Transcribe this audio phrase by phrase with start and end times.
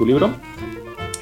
[0.00, 0.34] tu libro.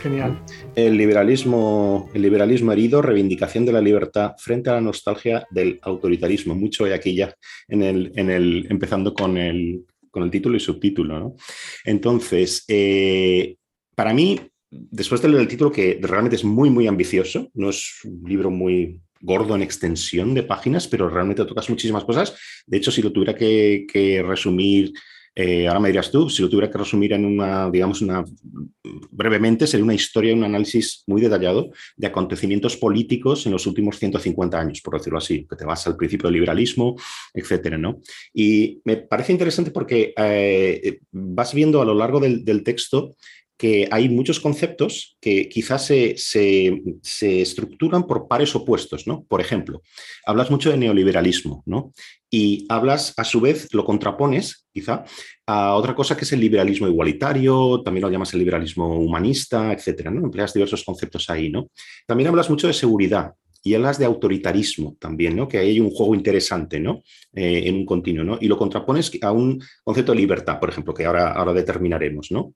[0.01, 0.41] Genial.
[0.77, 6.55] El liberalismo, el liberalismo herido, reivindicación de la libertad frente a la nostalgia del autoritarismo.
[6.55, 7.35] Mucho hay aquí ya
[7.67, 11.19] en el, en el, empezando con el, con el título y subtítulo.
[11.19, 11.35] ¿no?
[11.85, 13.57] Entonces, eh,
[13.97, 14.39] para mí,
[14.71, 18.49] después de leer el título, que realmente es muy, muy ambicioso, no es un libro
[18.49, 22.37] muy gordo en extensión de páginas, pero realmente tocas muchísimas cosas.
[22.65, 24.93] De hecho, si lo tuviera que, resumir,
[25.41, 28.25] eh, ahora me dirías tú, si lo tuviera que resumir en una, digamos, una
[29.13, 34.59] brevemente, sería una historia, un análisis muy detallado de acontecimientos políticos en los últimos 150
[34.59, 36.97] años, por decirlo así, que te vas al principio del liberalismo,
[37.33, 38.01] etcétera, ¿no?
[38.35, 43.15] Y me parece interesante porque eh, vas viendo a lo largo del, del texto
[43.59, 49.25] que hay muchos conceptos que quizás se, se, estructuran por pares opuestos, ¿no?
[49.25, 49.83] Por ejemplo,
[50.25, 51.93] hablas mucho de neoliberalismo, ¿no?
[52.31, 55.05] Y hablas, a su vez, lo contrapones, quizá,
[55.45, 60.13] a otra cosa que es el liberalismo igualitario, también lo llamas el liberalismo humanista, etcétera,
[60.13, 60.25] ¿no?
[60.25, 61.69] Empleas diversos conceptos ahí, ¿no?
[62.07, 65.49] También hablas mucho de seguridad, y hablas de autoritarismo también, ¿no?
[65.49, 67.03] Que ahí hay un juego interesante, ¿no?
[67.35, 68.39] Eh, en un continuo, ¿no?
[68.41, 72.55] Y lo contrapones a un concepto de libertad, por ejemplo, que ahora, ahora determinaremos, ¿no?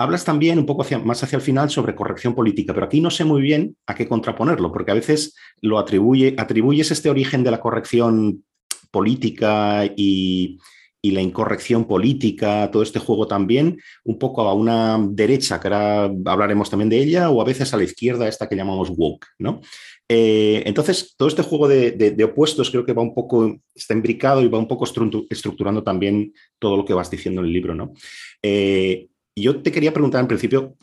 [0.00, 3.24] Hablas también un poco más hacia el final sobre corrección política, pero aquí no sé
[3.24, 7.60] muy bien a qué contraponerlo, porque a veces lo atribuye, atribuyes este origen de la
[7.60, 8.44] corrección
[8.92, 10.58] política y,
[11.02, 16.68] la incorrección política, todo este juego también, un poco a una derecha, que ahora hablaremos
[16.68, 19.62] también de ella, o a veces a la izquierda, esta que llamamos woke, ¿no?
[20.06, 24.48] Eh, entonces, todo este juego de, opuestos creo que va un poco, está imbricado y
[24.48, 24.84] va un poco
[25.30, 27.94] estructurando también todo lo que vas diciendo en el libro, ¿no?
[28.42, 29.08] Eh,
[29.40, 30.76] yo te quería preguntar en principio,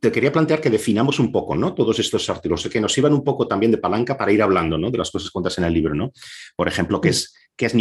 [0.00, 1.74] te quería plantear que definamos un poco, ¿no?
[1.74, 4.90] Todos estos artículos, que nos iban un poco también de palanca para ir hablando, ¿no?
[4.90, 6.12] De las cosas cuentas en el libro, ¿no?
[6.56, 7.74] Por ejemplo, ¿qué es, qué es,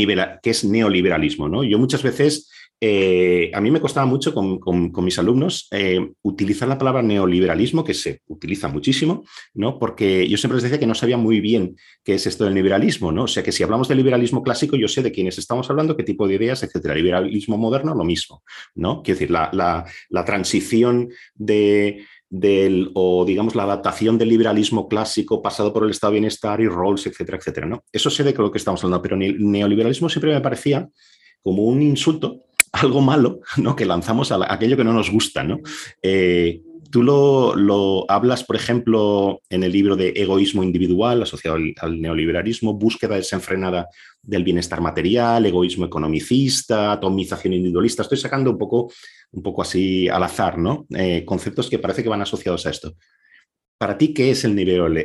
[0.43, 1.63] qué es neoliberalismo, ¿no?
[1.63, 2.51] Yo muchas veces
[2.83, 7.93] eh, a mí me costaba mucho con, mis alumnos eh, utilizar la palabra neoliberalismo, que
[7.93, 9.77] se utiliza muchísimo, ¿no?
[9.77, 13.11] porque yo siempre les decía que no sabía muy bien qué es esto del liberalismo.
[13.11, 13.25] ¿no?
[13.25, 16.03] O sea que si hablamos del liberalismo clásico, yo sé de quiénes estamos hablando, qué
[16.03, 16.95] tipo de ideas, etcétera.
[16.95, 18.41] Liberalismo moderno, lo mismo.
[18.73, 19.03] ¿no?
[19.03, 19.85] Quiero decir, la,
[20.25, 26.19] transición de, del, o digamos la adaptación del liberalismo clásico pasado por el estado de
[26.19, 27.67] bienestar y roles, etcétera, etcétera.
[27.67, 27.83] ¿no?
[27.91, 30.89] Eso sé de lo que estamos hablando, pero neoliberalismo siempre me parecía
[31.43, 33.75] como un insulto algo malo ¿no?
[33.75, 35.43] que lanzamos a, aquello que no nos gusta.
[35.43, 35.59] ¿no?
[36.01, 36.61] Eh,
[36.91, 43.15] tú lo, hablas, por ejemplo, en el libro de egoísmo individual asociado al, neoliberalismo, búsqueda
[43.15, 43.87] desenfrenada
[44.21, 48.03] del bienestar material, egoísmo economicista, atomización individualista.
[48.03, 48.91] Estoy sacando un poco,
[49.31, 50.85] un poco así al azar, ¿no?
[50.95, 52.95] Eh, conceptos que parece que van asociados a esto.
[53.77, 54.53] Para ti, ¿qué es el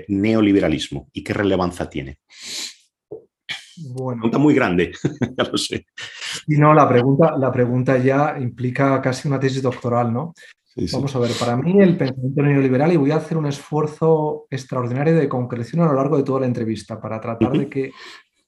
[0.09, 2.19] neoliberalismo y qué relevancia tiene?
[3.89, 4.21] Bueno.
[4.21, 4.93] Pregunta muy grande,
[5.39, 5.87] ya lo sé.
[6.47, 10.35] Y no, la pregunta, la pregunta ya implica casi una tesis doctoral, ¿no?
[10.93, 15.15] Vamos a ver, para mí el pensamiento neoliberal, y voy a hacer un esfuerzo extraordinario
[15.15, 17.93] de concreción a lo largo de toda la entrevista para tratar de que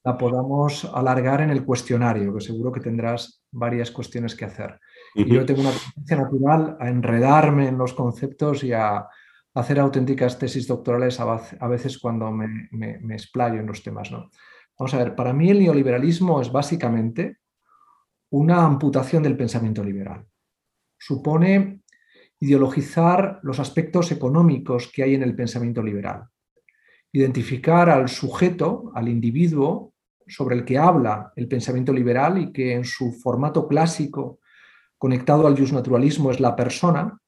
[0.03, 4.79] la podamos alargar en el cuestionario, que seguro que tendrás varias cuestiones que hacer.
[5.15, 9.07] Yo tengo una tendencia natural a enredarme en los conceptos y a
[9.55, 14.29] hacer auténticas tesis doctorales a veces cuando me, me, me explayo en los temas, ¿no?
[14.79, 17.39] Vamos a ver, para mí el neoliberalismo es básicamente
[18.29, 20.25] una amputación del pensamiento liberal.
[20.97, 21.81] Supone
[22.39, 26.29] ideologizar los aspectos económicos que hay en el pensamiento liberal,
[27.11, 29.93] identificar al sujeto, al individuo
[30.25, 34.39] sobre el que habla el pensamiento liberal y que en su formato clásico,
[34.97, 37.19] conectado al naturalismo es la persona,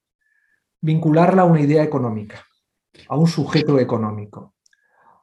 [0.80, 2.46] vincularla a una idea económica,
[3.10, 4.56] a un sujeto económico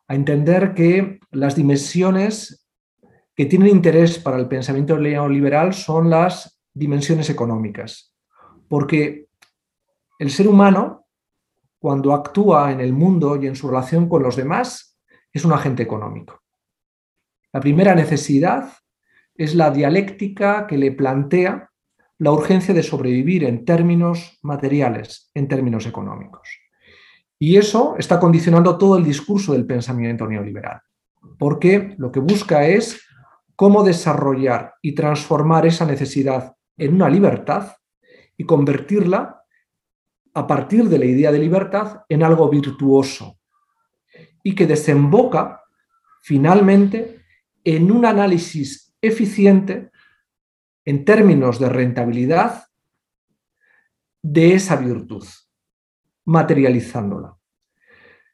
[0.09, 2.67] a entender que las dimensiones
[3.37, 8.15] que tienen interés para el pensamiento neoliberal son las dimensiones económicas,
[8.69, 9.29] porque
[10.19, 11.07] el ser humano,
[11.79, 14.99] cuando actúa en el mundo y en su relación con los demás,
[15.33, 16.43] es un agente económico.
[17.53, 18.73] La primera necesidad
[19.35, 21.71] es la dialéctica que le plantea
[22.19, 26.49] la urgencia de sobrevivir en términos materiales, en términos económicos.
[27.39, 30.81] Y eso está condicionando todo el discurso del pensamiento neoliberal,
[31.39, 33.01] porque lo que busca es
[33.55, 37.73] cómo desarrollar y transformar esa necesidad en una libertad
[38.37, 39.43] y convertirla
[40.35, 43.39] a partir de la idea de libertad en algo virtuoso
[44.43, 45.63] y que desemboca
[46.23, 47.25] finalmente
[47.65, 49.91] en un análisis eficiente
[50.85, 52.65] en términos de rentabilidad
[54.23, 55.25] de esa virtud
[56.29, 57.35] materializándola.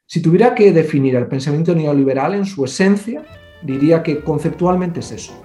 [0.05, 3.23] Si tuviera que definir el pensamiento neoliberal en su esencia,
[3.63, 5.41] diría que conceptualmente es eso.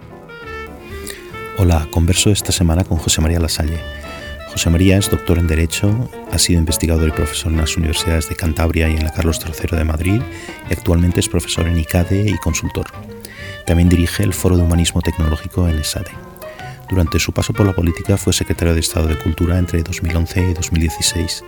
[1.59, 3.79] Hola, converso esta semana con José María Lasalle.
[4.51, 8.35] José María es doctor en Derecho, ha sido investigador y profesor en las universidades de
[8.35, 10.21] Cantabria y en la Carlos III de Madrid
[10.69, 12.87] y actualmente es profesor en ICADE y consultor.
[13.65, 16.11] También dirige el Foro de Humanismo Tecnológico en ESADE.
[16.89, 20.55] Durante su paso por la política fue secretario de Estado de Cultura entre 2011 y
[20.55, 21.45] 2016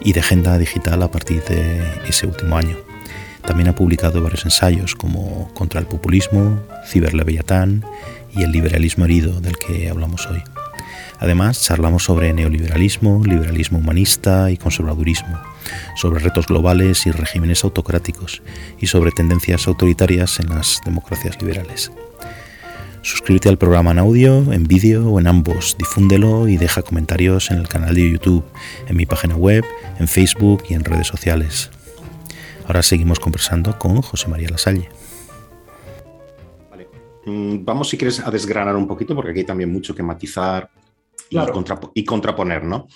[0.00, 2.76] y de Agenda Digital a partir de ese último año.
[3.46, 7.84] También ha publicado varios ensayos como Contra el Populismo, Ciberleviatán
[8.34, 10.42] y El Liberalismo Herido, del que hablamos hoy.
[11.20, 15.40] Además, charlamos sobre neoliberalismo, liberalismo humanista y conservadurismo,
[15.96, 18.42] sobre retos globales y regímenes autocráticos
[18.78, 21.90] y sobre tendencias autoritarias en las democracias liberales.
[23.02, 27.58] Suscríbete al programa en audio, en vídeo o en ambos, difúndelo y deja comentarios en
[27.58, 28.44] el canal de YouTube,
[28.86, 29.64] en mi página web,
[29.98, 31.70] en Facebook y en redes sociales.
[32.66, 34.88] Ahora seguimos conversando con José María Lasalle.
[37.28, 40.70] Mm, vamos, si quieres, a desgranar un poquito, porque aquí hay también mucho que matizar
[41.94, 42.88] y, contraponer, ¿no?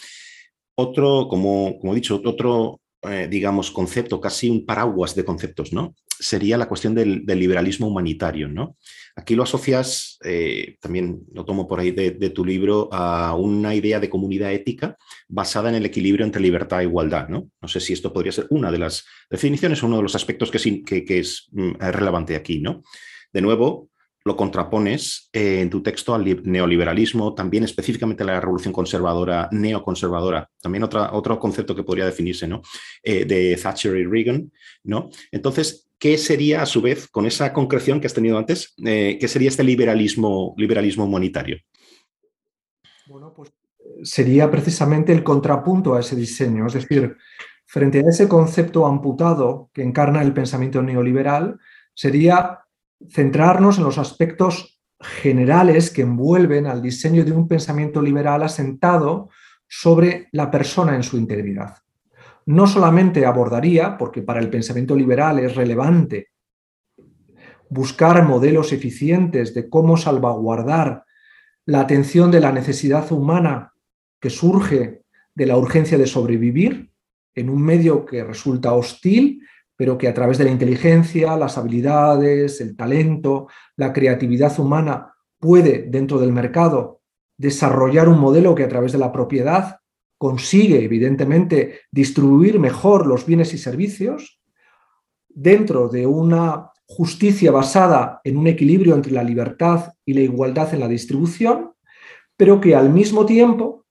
[0.74, 5.94] Otro, como, como he dicho, otro, eh, digamos, concepto, casi un paraguas de conceptos, ¿no?
[6.18, 8.76] Sería la cuestión del, liberalismo humanitario, ¿no?
[9.14, 14.00] Aquí lo asocias, eh, también lo tomo por ahí de, tu libro, a una idea
[14.00, 14.96] de comunidad ética
[15.28, 17.50] basada en el equilibrio entre libertad e igualdad, ¿no?
[17.60, 20.50] No sé si esto podría ser una de las definiciones o uno de los aspectos
[20.50, 22.82] que, es mm, relevante aquí, ¿no?
[23.32, 23.90] De nuevo,
[24.24, 30.48] lo contrapones eh, en tu texto al neoliberalismo, también específicamente a la revolución conservadora, neoconservadora,
[30.60, 32.62] también otro concepto que podría definirse, ¿no?
[33.02, 34.52] Eh, de Thatcher y Reagan,
[34.84, 35.10] ¿no?
[35.30, 39.28] Entonces, ¿qué sería a su vez, con esa concreción que has tenido antes, eh, qué
[39.28, 41.58] sería este liberalismo, liberalismo humanitario?
[43.06, 43.52] Bueno, pues
[44.02, 47.16] sería precisamente el contrapunto a ese diseño, es decir,
[47.66, 51.58] frente a ese concepto amputado que encarna el pensamiento neoliberal,
[51.94, 52.60] sería
[53.10, 59.30] centrarnos en los aspectos generales que envuelven al diseño de un pensamiento liberal asentado
[59.68, 61.78] sobre la persona en su integridad.
[62.46, 66.32] No solamente abordaría, porque para el pensamiento liberal es relevante
[67.72, 71.04] buscar modelos eficientes de cómo salvaguardar
[71.64, 73.72] la atención de la necesidad humana
[74.20, 75.02] que surge
[75.34, 76.92] de la urgencia de sobrevivir
[77.34, 79.40] en un medio que resulta hostil
[79.82, 85.88] pero que a través de la inteligencia, las habilidades, el talento, la creatividad humana puede
[85.88, 87.00] dentro del mercado
[87.36, 89.80] desarrollar un modelo que a través de la propiedad
[90.18, 94.40] consigue, evidentemente, distribuir mejor los bienes y servicios
[95.28, 100.78] dentro de una justicia basada en un equilibrio entre la libertad y la igualdad en
[100.78, 101.72] la distribución,
[102.36, 103.84] pero que al mismo tiempo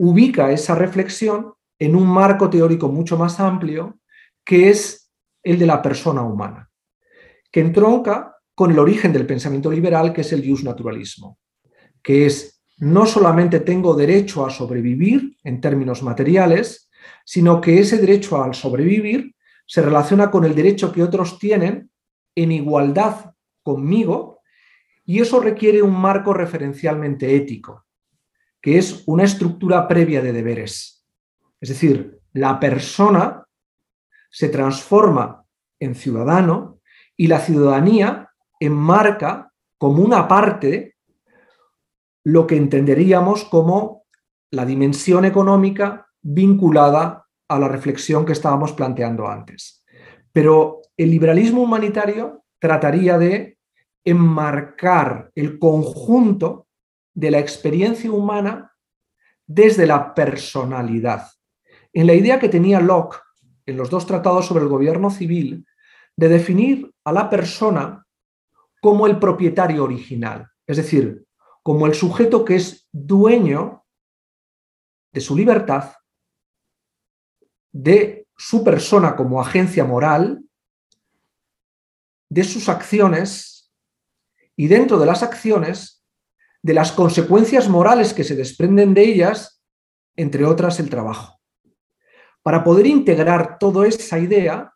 [0.00, 3.99] ubica esa reflexión en un marco teórico mucho más amplio
[4.50, 5.12] que es
[5.44, 6.68] el de la persona humana,
[7.52, 11.38] que entronca con el origen del pensamiento liberal, que es el naturalismo,
[12.02, 16.90] que es no solamente tengo derecho a sobrevivir en términos materiales,
[17.24, 19.36] sino que ese derecho al sobrevivir
[19.66, 21.88] se relaciona con el derecho que otros tienen
[22.34, 24.40] en igualdad conmigo
[25.04, 27.86] y eso requiere un marco referencialmente ético,
[28.60, 31.06] que es una estructura previa de deberes.
[31.60, 33.46] Es decir, la persona
[34.30, 35.44] se transforma
[35.78, 36.80] en ciudadano
[37.16, 40.96] y la ciudadanía enmarca como una parte
[42.24, 44.04] lo que entenderíamos como
[44.50, 49.84] la dimensión económica vinculada a la reflexión que estábamos planteando antes.
[50.32, 53.58] Pero el liberalismo humanitario trataría de
[54.04, 56.68] enmarcar el conjunto
[57.14, 58.72] de la experiencia humana
[59.46, 61.26] desde la personalidad.
[61.92, 63.16] En la idea que tenía Locke
[63.70, 65.66] en los dos tratados sobre el gobierno civil
[66.16, 68.06] de definir a la persona
[68.80, 71.26] como el propietario original, es decir,
[71.62, 73.84] como el sujeto que es dueño
[75.12, 75.94] de su libertad,
[77.72, 80.42] de su persona como agencia moral,
[82.28, 83.72] de sus acciones
[84.56, 86.04] y dentro de las acciones,
[86.62, 89.62] de las consecuencias morales que se desprenden de ellas,
[90.16, 91.39] entre otras el trabajo.
[92.42, 94.72] Para poder integrar toda esa idea,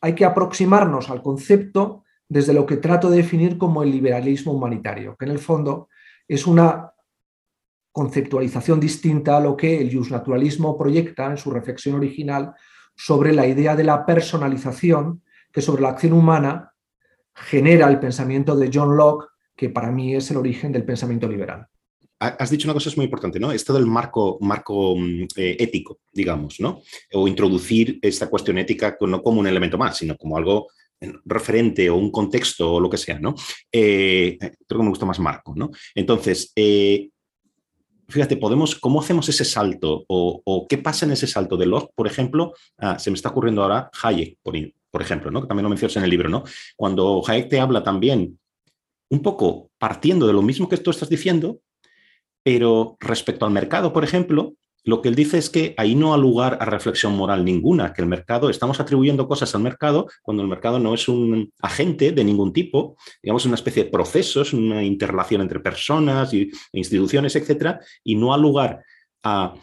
[0.00, 5.16] hay que aproximarnos al concepto desde lo que trato de definir como el liberalismo humanitario,
[5.16, 5.88] que en el fondo
[6.28, 6.92] es una
[7.92, 12.54] conceptualización distinta a lo que el justnaturalismo proyecta en su reflexión original
[12.96, 15.22] sobre la idea de la personalización
[15.52, 16.72] que sobre la acción humana
[17.34, 21.68] genera el pensamiento de John Locke, que para mí es el origen del pensamiento liberal
[22.18, 23.52] has dicho una cosa es muy importante, ¿no?
[23.52, 26.82] Esto del marco, marco mm, eh, ético, digamos, ¿no?
[27.12, 30.68] O introducir esta cuestión ética no como un elemento más, sino como algo
[31.24, 33.34] referente o un contexto o lo que sea, ¿no?
[33.70, 35.70] Eh, creo que me gusta más marco, ¿no?
[35.94, 37.10] Entonces, eh,
[38.08, 40.04] fíjate, podemos, ¿cómo hacemos ese salto?
[40.08, 42.54] O, qué pasa en ese salto de Locke, por ejemplo?
[42.78, 44.54] Ah, se me está ocurriendo ahora Hayek, por,
[44.90, 45.42] por ejemplo, ¿no?
[45.42, 46.44] que también lo mencionas en el libro, ¿no?
[46.76, 48.38] Cuando Hayek te habla también,
[49.10, 51.60] un poco partiendo de lo mismo que tú estás diciendo,
[52.44, 56.18] pero respecto al mercado, por ejemplo, lo que él dice es que ahí no ha
[56.18, 60.48] lugar a reflexión moral ninguna, que el mercado, estamos atribuyendo cosas al mercado cuando el
[60.48, 65.40] mercado no es un agente de ningún tipo, digamos, una especie de procesos, una interrelación
[65.40, 68.84] entre personas e instituciones, etcétera, y no ha lugar
[69.22, 69.54] a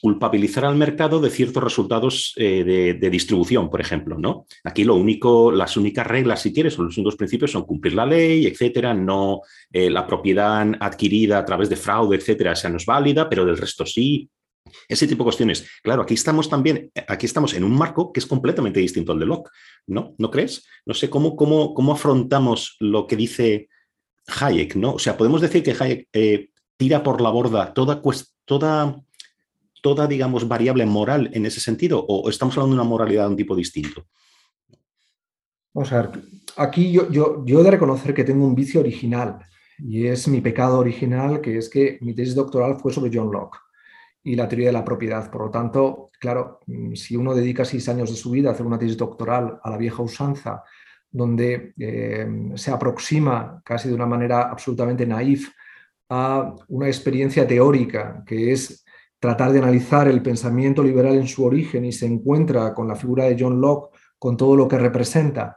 [0.00, 4.18] culpabilizar al mercado de ciertos resultados eh, de, distribución, por ejemplo.
[4.18, 4.46] ¿no?
[4.64, 8.06] Aquí lo único, las únicas reglas, si quieres, o los únicos principios son cumplir la
[8.06, 9.40] ley, etcétera, no
[9.72, 13.58] eh, la propiedad adquirida a través de fraude, etcétera, esa no es válida, pero del
[13.58, 14.28] resto sí.
[14.86, 15.66] Ese tipo de cuestiones.
[15.82, 19.26] Claro, aquí estamos también, aquí estamos en un marco que es completamente distinto al de
[19.26, 19.50] Locke,
[19.86, 20.14] ¿no?
[20.18, 20.66] ¿No crees?
[20.84, 23.68] No sé cómo, cómo, cómo afrontamos lo que dice
[24.26, 24.94] Hayek, ¿no?
[24.94, 28.02] O sea, podemos decir que Hayek eh, tira por la borda toda,
[28.44, 29.02] toda
[29.82, 33.36] toda, digamos, variable moral en ese sentido o estamos hablando de una moralidad de un
[33.36, 34.06] tipo distinto?
[35.74, 36.22] Vamos a ver,
[36.56, 37.08] aquí yo,
[37.46, 39.38] he de reconocer que tengo un vicio original
[39.78, 43.58] y es mi pecado original, que es que mi tesis doctoral fue sobre John Locke
[44.24, 45.30] y la teoría de la propiedad.
[45.30, 48.66] Por lo tanto, claro, mm, si uno dedica seis años de su vida a hacer
[48.66, 50.64] una tesis doctoral a la vieja usanza,
[51.10, 55.50] donde eh, se aproxima casi de una manera absolutamente naif
[56.08, 58.84] a una experiencia teórica que es
[59.18, 63.24] tratar de analizar el pensamiento liberal en su origen y se encuentra con la figura
[63.24, 65.56] de John Locke, con todo lo que representa,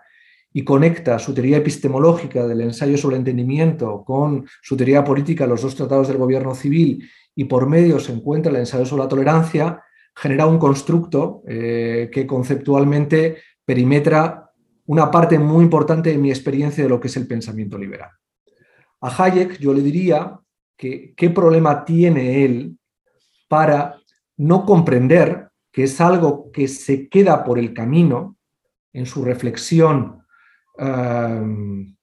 [0.53, 5.61] y conecta su teoría epistemológica del ensayo sobre el entendimiento con su teoría política, los
[5.61, 9.81] dos tratados del gobierno civil, y por medio se encuentra el ensayo sobre la tolerancia,
[10.15, 14.51] genera un constructo eh, que conceptualmente perimetra
[14.87, 18.09] una parte muy importante de mi experiencia de lo que es el pensamiento liberal.
[18.99, 20.37] A Hayek yo le diría
[20.75, 22.77] que qué problema tiene él
[23.51, 24.00] para
[24.38, 28.38] no comprender que es algo que se queda por el camino
[28.93, 30.24] en su reflexión
[30.77, 31.93] em,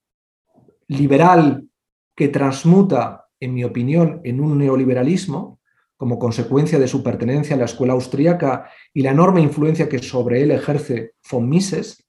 [0.89, 1.67] liberal
[2.15, 5.59] que transmuta, en mi opinión, en un neoliberalismo,
[5.97, 10.43] como consecuencia de su pertenencia a la escuela austríaca y la enorme influencia que sobre
[10.43, 12.07] él ejerce von Mises,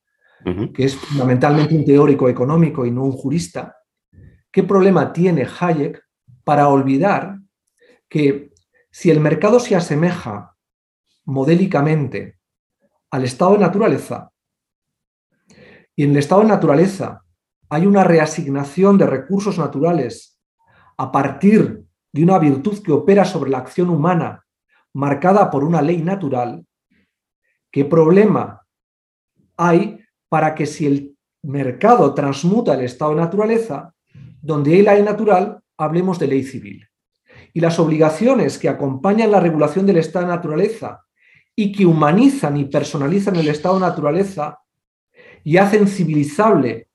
[0.73, 3.77] que es fundamentalmente un teórico económico y no un jurista,
[4.51, 6.03] ¿qué problema tiene Hayek
[6.43, 7.39] para olvidar
[8.09, 8.49] que
[8.91, 10.55] si el mercado se asemeja
[11.25, 12.39] modélicamente
[13.11, 14.31] al estado de naturaleza
[15.95, 17.23] y en el estado de naturaleza
[17.69, 20.39] hay una reasignación de recursos naturales
[20.97, 24.45] a partir de una virtud que opera sobre la acción humana
[24.93, 26.65] marcada por una ley natural,
[27.71, 28.65] ¿qué problema
[29.57, 33.93] hay para que si el mercado transmuta el estado de naturaleza,
[34.41, 36.88] donde hay ley natural, hablemos de ley civil?
[37.53, 41.05] Y las obligaciones que acompañan la regulación del estado de naturaleza
[41.55, 44.59] y que humanizan y personalizan el estado de naturaleza
[45.43, 46.89] y hacen civilizable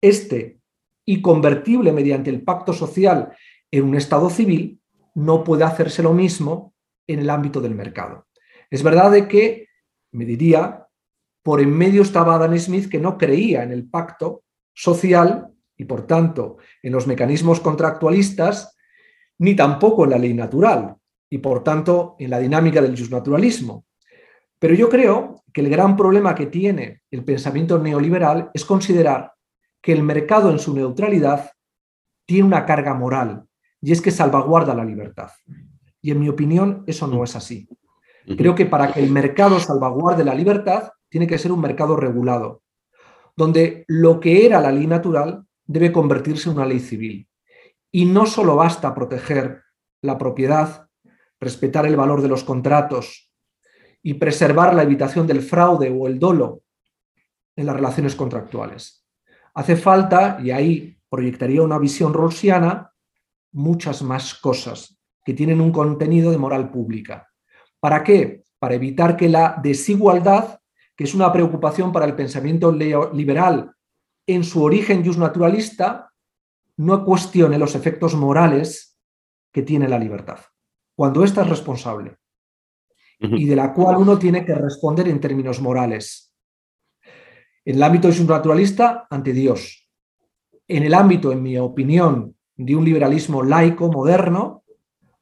[0.00, 0.58] este
[1.04, 3.34] y convertible mediante el pacto social
[3.70, 4.80] en un estado civil,
[5.14, 6.74] no puede hacerse lo mismo
[7.06, 8.26] en el ámbito del mercado.
[8.70, 9.68] Es verdad de que,
[10.12, 10.86] me diría,
[11.42, 16.06] por en medio estaba Adam Smith que no creía en el pacto social y por
[16.06, 18.71] tanto en los mecanismos contractualistas
[19.42, 20.94] ni tampoco en la ley natural
[21.28, 23.86] y por tanto en la dinámica del justnaturalismo.
[24.60, 29.32] Pero yo creo que el gran problema que tiene el pensamiento neoliberal es considerar
[29.82, 31.50] que el mercado en su neutralidad
[32.24, 33.44] tiene una carga moral
[33.80, 35.30] y es que salvaguarda la libertad.
[36.00, 37.68] Y en mi opinión eso no es así.
[38.38, 42.62] Creo que para que el mercado salvaguarde la libertad tiene que ser un mercado regulado,
[43.36, 47.26] donde lo que era la ley natural debe convertirse en una ley civil.
[47.92, 49.62] Y no solo basta proteger
[50.00, 50.88] la propiedad,
[51.38, 53.30] respetar el valor de los contratos
[54.02, 56.62] y preservar la evitación del fraude o el dolo
[57.54, 59.06] en las relaciones contractuales.
[59.54, 62.92] Hace falta, y ahí proyectaría una visión rolsiana,
[63.52, 67.28] muchas más cosas que tienen un contenido de moral pública.
[67.78, 68.42] ¿Para qué?
[68.58, 70.58] Para evitar que la desigualdad,
[70.96, 73.74] que es una preocupación para el pensamiento liberal
[74.26, 76.11] en su origen justnaturalista,
[76.76, 78.98] no cuestione los efectos morales
[79.52, 80.38] que tiene la libertad,
[80.96, 82.16] cuando ésta es responsable
[83.22, 86.34] y de la cual uno tiene que responder en términos morales.
[87.64, 89.88] En el ámbito de un naturalista, ante Dios.
[90.66, 94.64] En el ámbito, en mi opinión, de un liberalismo laico, moderno,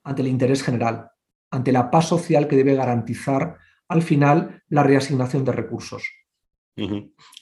[0.03, 1.11] ante el interés general,
[1.51, 6.03] ante la paz social que debe garantizar al final la reasignación de recursos.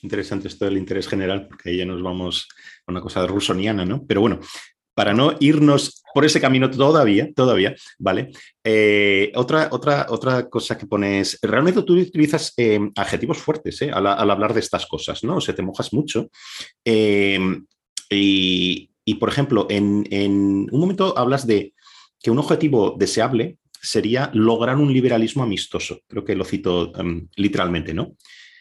[0.02, 2.48] Interesante esto del interés general, porque ahí ya nos vamos
[2.86, 4.04] a una cosa rusoniana, ¿no?
[4.06, 4.40] Pero bueno,
[4.94, 8.32] para no irnos por ese camino todavía, todavía, ¿vale?
[8.64, 14.54] Eh, otra, otra, otra cosa que pones, realmente tú utilizas eh, adjetivos fuertes al, hablar
[14.54, 15.36] de estas cosas, ¿no?
[15.36, 16.28] O sea, te mojas mucho.
[18.10, 21.74] Y, por ejemplo, en, un momento hablas de
[22.20, 26.00] que un objetivo deseable sería lograr un liberalismo amistoso.
[26.08, 28.16] Creo que lo cito em, literalmente, ¿no?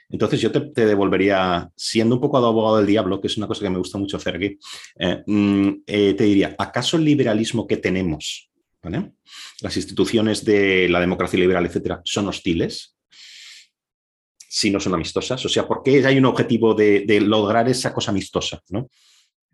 [0.09, 3.69] Entonces yo te, devolvería, siendo un poco abogado del diablo, que es una cosa que
[3.69, 4.57] me gusta mucho hacer aquí,
[4.99, 8.49] eh, mm, eh, te diría, ¿acaso el liberalismo que tenemos,
[9.61, 12.95] las instituciones de la democracia liberal, etcétera, son hostiles?
[14.37, 15.43] Si no son amistosas.
[15.45, 18.61] O sea, ¿por qué hay un objetivo de, lograr esa cosa amistosa?
[18.69, 18.87] ¿no?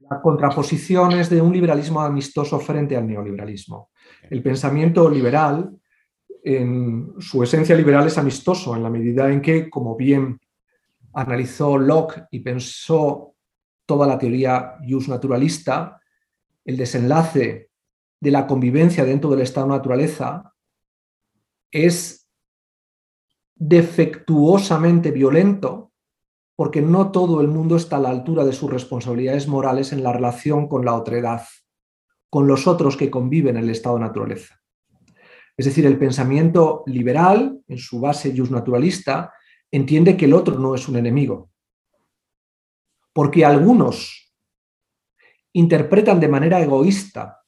[0.10, 3.90] las contraposiciones de un liberalismo amistoso frente al neoliberalismo.
[4.30, 5.72] El pensamiento liberal,
[6.44, 10.40] en su esencia liberal, es amistoso en la medida en que, como bien
[11.14, 13.36] analizó Locke y pensó
[13.86, 16.02] toda la teoría jus naturalista,
[16.66, 17.70] el desenlace
[18.20, 20.54] de la convivencia dentro del estado naturaleza
[21.72, 22.30] es
[23.56, 25.92] defectuosamente violento
[26.56, 30.14] porque no todo el mundo está a la altura de sus responsabilidades morales en la
[30.14, 31.44] relación con la otredad,
[32.30, 34.62] con los otros que conviven en el estado de naturaleza.
[35.58, 39.34] Es decir, el pensamiento liberal, en su base naturalista,
[39.74, 41.50] entiende que el otro no es un enemigo,
[43.12, 44.32] porque algunos
[45.52, 47.42] interpretan de manera egoísta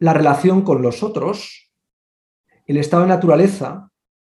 [0.00, 1.72] la relación con los otros,
[2.66, 3.92] el estado de naturaleza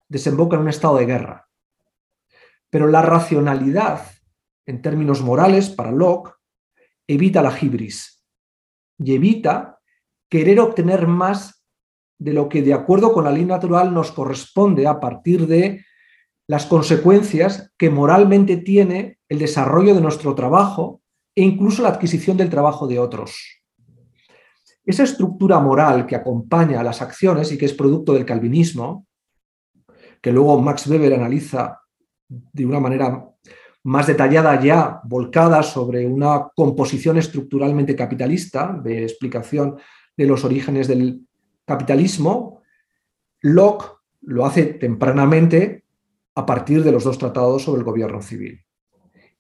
[0.08, 1.50] desemboca en un estado de guerra.
[2.70, 4.10] Pero la racionalidad,
[4.66, 6.34] en términos morales, para Locke,
[7.08, 8.26] evita la hibris
[9.00, 9.80] y evita
[10.30, 11.66] querer obtener más
[12.20, 15.86] de lo que de acuerdo con la ley natural nos corresponde a partir de
[16.48, 21.02] las consecuencias que moralmente tiene el desarrollo de nuestro trabajo
[21.36, 23.62] e incluso la adquisición del trabajo de otros.
[24.86, 29.06] Esa estructura moral que acompaña a las acciones y que es producto del calvinismo,
[30.22, 31.82] que luego Max Weber analiza
[32.28, 33.28] de una manera
[33.84, 39.78] más detallada ya, volcada sobre una composición estructuralmente capitalista, de explicación
[40.16, 41.28] de los orígenes del
[41.66, 42.62] capitalismo,
[43.42, 43.86] Locke
[44.22, 45.86] lo hace tempranamente
[46.38, 48.64] a partir de los dos tratados sobre el gobierno civil.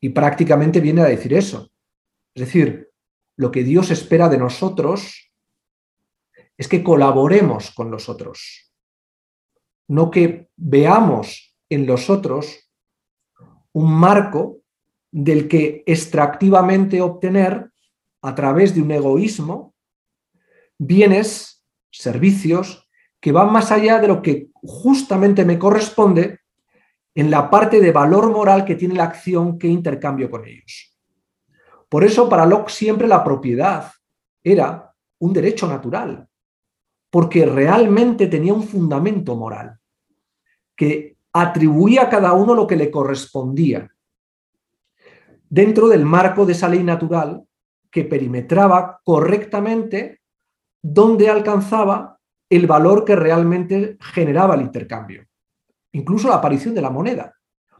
[0.01, 1.69] Y prácticamente viene a decir eso.
[2.33, 2.89] Es decir,
[3.36, 5.31] lo que Dios espera de nosotros
[6.57, 8.73] es que colaboremos con los otros,
[9.88, 12.67] no que veamos en los otros
[13.73, 14.62] un marco
[15.12, 17.69] del que extractivamente obtener,
[18.23, 19.75] a través de un egoísmo,
[20.79, 26.39] bienes, servicios, que van más allá de lo que justamente me corresponde
[27.17, 30.95] en la parte de valor moral que tiene la acción que intercambio con ellos.
[31.89, 33.91] Por eso para Locke siempre la propiedad
[34.43, 36.30] era un derecho natural,
[37.10, 39.80] porque realmente tenía un fundamento moral,
[40.75, 43.89] que atribuía a cada uno lo que le correspondía,
[45.49, 47.43] dentro del marco de esa ley natural
[47.89, 50.21] que perimetraba correctamente
[50.84, 55.26] dónde alcanzaba el valor que realmente generaba el intercambio.
[55.91, 57.34] Incluso la aparición de la moneda,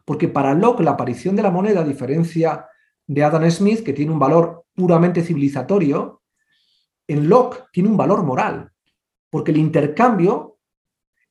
[0.06, 2.68] porque para Locke la aparición de la moneda, a diferencia
[3.06, 6.22] de Adam Smith, que tiene un valor puramente civilizatorio,
[7.08, 8.72] en Locke tiene un valor moral,
[9.30, 10.58] porque el intercambio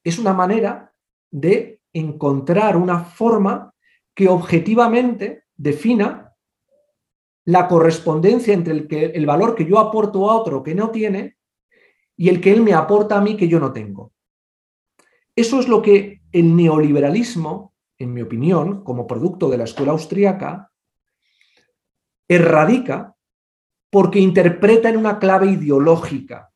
[0.04, 0.92] es una manera
[1.30, 3.72] de encontrar una forma
[4.14, 6.34] que objetivamente defina
[7.44, 11.36] la correspondencia entre el, el valor que yo aporto a otro que no tiene
[12.16, 14.12] y el que él me aporta a mí que yo no tengo.
[15.36, 20.72] Eso es lo que el neoliberalismo, en mi opinión, como producto de la escuela austríaca,
[22.26, 23.14] erradica
[23.90, 26.50] porque interpreta en una clave ideológica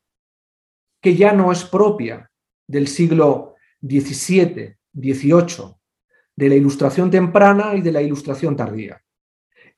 [0.99, 2.31] que ya no es propia
[2.67, 5.79] del siglo XVII, 18
[6.35, 9.03] de la ilustración temprana y de la ilustración tardía.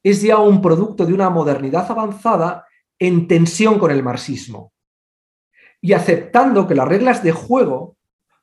[0.01, 2.65] Es ya un producto de una modernidad avanzada
[2.97, 4.73] en tensión con el marxismo
[5.81, 7.92] y aceptando que las reglas de juego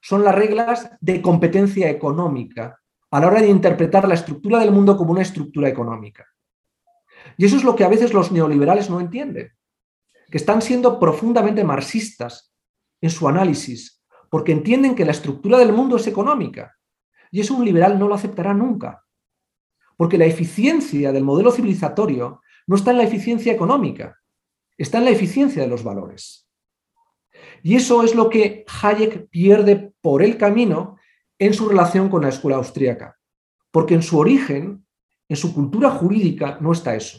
[0.01, 4.97] son las reglas de competencia económica a la hora de interpretar la estructura del mundo
[4.97, 6.27] como una estructura económica.
[7.37, 9.53] Y eso es lo que a veces los neoliberales no entienden,
[10.31, 12.55] que están siendo profundamente marxistas
[13.01, 16.77] en su análisis porque entienden que la estructura del mundo es económica.
[17.31, 19.05] Y eso un liberal no lo aceptará nunca.
[19.97, 24.17] Porque la eficiencia del modelo civilizatorio no está en la eficiencia económica,
[24.79, 26.49] está en la eficiencia de los valores.
[27.62, 30.96] Y eso es lo que Hayek pierde por el camino
[31.38, 33.18] en su relación con la escuela austríaca.
[33.70, 34.87] Porque en su origen,
[35.29, 37.18] en su cultura jurídica, no está eso.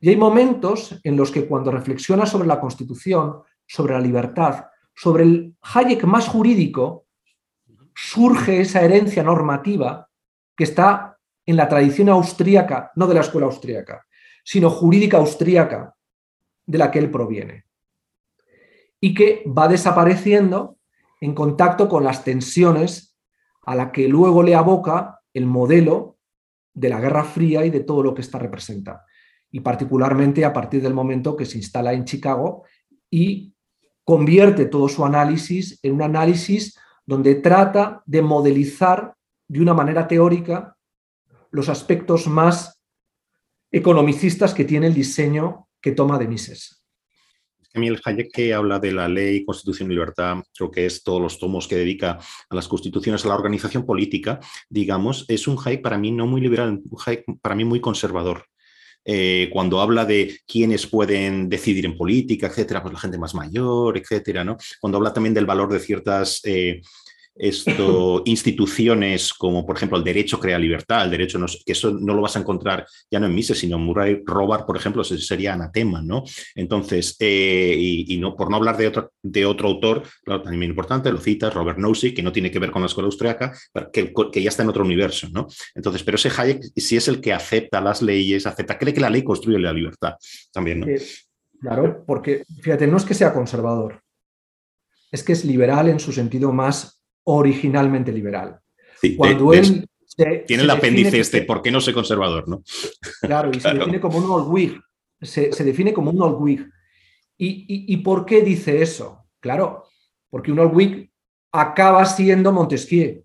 [0.00, 5.24] Y hay momentos en los que cuando reflexiona sobre la Constitución, sobre la libertad, sobre
[5.24, 7.06] el Hayek más jurídico,
[7.94, 10.08] surge esa herencia normativa
[10.56, 14.04] que está en la tradición austríaca, no de la escuela austríaca,
[14.44, 15.94] sino jurídica austríaca
[16.66, 17.64] de la que él proviene.
[19.00, 20.78] Y que va desapareciendo
[21.20, 23.16] en contacto con las tensiones
[23.62, 26.16] a la que luego le aboca el modelo
[26.74, 29.04] de la Guerra Fría y de todo lo que esta representa.
[29.50, 32.64] Y particularmente a partir del momento que se instala en Chicago
[33.10, 33.54] y
[34.04, 39.14] convierte todo su análisis en un análisis donde trata de modelizar
[39.48, 40.76] de una manera teórica
[41.50, 42.80] los aspectos más
[43.70, 46.77] economicistas que tiene el diseño que toma de Mises.
[47.86, 51.38] El Hayek que habla de la ley, constitución y libertad, creo que es todos los
[51.38, 52.18] tomos que dedica
[52.50, 56.40] a las constituciones, a la organización política, digamos, es un Hayek para mí no muy
[56.40, 58.44] liberal, un Hayek para mí muy conservador.
[59.04, 63.96] Eh, cuando habla de quiénes pueden decidir en política, etcétera, pues la gente más mayor,
[63.96, 64.58] etcétera, ¿no?
[64.80, 66.82] Cuando habla también del valor de ciertas eh,
[67.38, 72.14] esto, instituciones como, por ejemplo, el derecho crea libertad, el derecho, no, que eso no
[72.14, 75.54] lo vas a encontrar ya no en Mises, sino en Murray Robar, por ejemplo, sería
[75.54, 76.24] anatema, ¿no?
[76.54, 81.10] Entonces, eh, y, no, por no hablar de otro, de otro autor, claro, también importante,
[81.10, 83.52] lo citas, Robert Nozick, que no tiene que ver con la escuela austriaca,
[83.92, 85.46] que, que ya está en otro universo, ¿no?
[85.74, 89.10] Entonces, pero ese Hayek sí es el que acepta las leyes, acepta, cree que la
[89.10, 90.14] ley construye la libertad
[90.52, 90.86] también, ¿no?
[91.60, 94.02] claro, porque fíjate, no es que sea conservador,
[95.10, 96.97] es que es liberal en su sentido más
[97.30, 98.58] originalmente liberal.
[99.16, 99.86] Cuando él
[100.46, 102.48] tiene el apéndice este, ¿por qué no soy conservador?
[102.48, 102.62] ¿no?
[103.20, 104.80] Claro, y se define como un old Whig.
[105.20, 106.70] Se, define como un old Whig.
[107.36, 109.26] ¿Y, por qué dice eso?
[109.40, 109.84] Claro,
[110.30, 111.10] porque un old Whig
[111.52, 113.24] acaba siendo Montesquieu.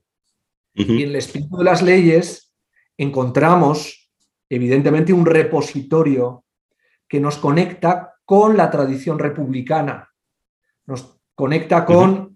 [0.75, 2.53] Y en el espíritu de las leyes
[2.97, 4.11] encontramos,
[4.49, 6.43] evidentemente, un repositorio
[7.07, 10.09] que nos conecta con la tradición republicana,
[10.85, 12.32] nos conecta con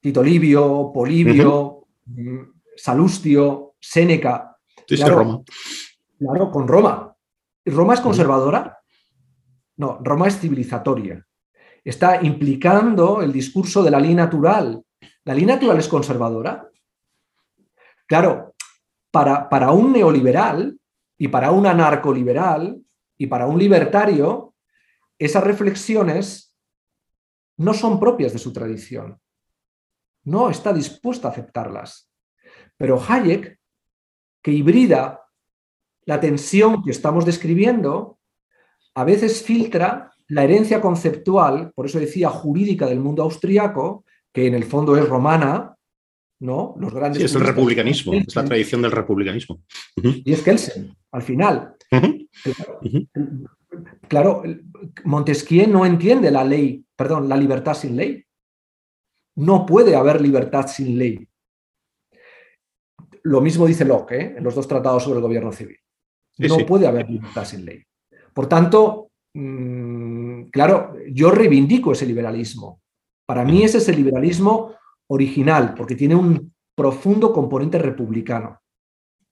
[0.00, 2.40] Tito Livio, Polibio, mm,
[2.76, 4.56] Salustio, Séneca.
[4.86, 5.42] claro, Roma.
[6.18, 7.14] Claro, con Roma.
[7.66, 8.78] ¿Roma es conservadora?
[9.76, 11.24] No, Roma es civilizatoria.
[11.84, 14.82] Está implicando el discurso de la ley natural.
[15.24, 16.68] ¿La ley natural es conservadora?
[18.06, 18.54] Claro,
[19.10, 20.78] para, para un neoliberal
[21.18, 22.82] y para un anarcoliberal
[23.18, 24.54] y para un libertario,
[25.18, 26.56] esas reflexiones
[27.58, 29.20] no son propias de su tradición
[30.24, 32.10] no está dispuesto a aceptarlas.
[32.76, 33.58] Pero Hayek,
[34.42, 35.22] que hibrida
[36.04, 38.18] la tensión que estamos describiendo,
[38.94, 44.54] a veces filtra la herencia conceptual, por eso decía jurídica del mundo austriaco, que en
[44.54, 45.76] el fondo es romana,
[46.40, 46.74] ¿no?
[46.78, 47.22] Los grandes.
[47.22, 49.62] es el republicanismo, es la tradición del republicanismo.
[49.96, 51.74] Y es Kelsen, al final.
[54.08, 54.42] claro,
[55.04, 58.24] Montesquieu no entiende la ley, perdón, la libertad sin ley.
[59.36, 61.26] No puede haber libertad sin ley.
[63.22, 64.34] Lo mismo dice Locke ¿eh?
[64.36, 65.78] en los dos tratados sobre el gobierno civil.
[66.38, 67.82] No puede haber libertad sin ley.
[68.32, 72.80] Por tanto, mm, claro, yo reivindico ese liberalismo.
[73.26, 74.74] Para mí ese es el liberalismo
[75.08, 78.60] original, porque tiene un profundo componente republicano.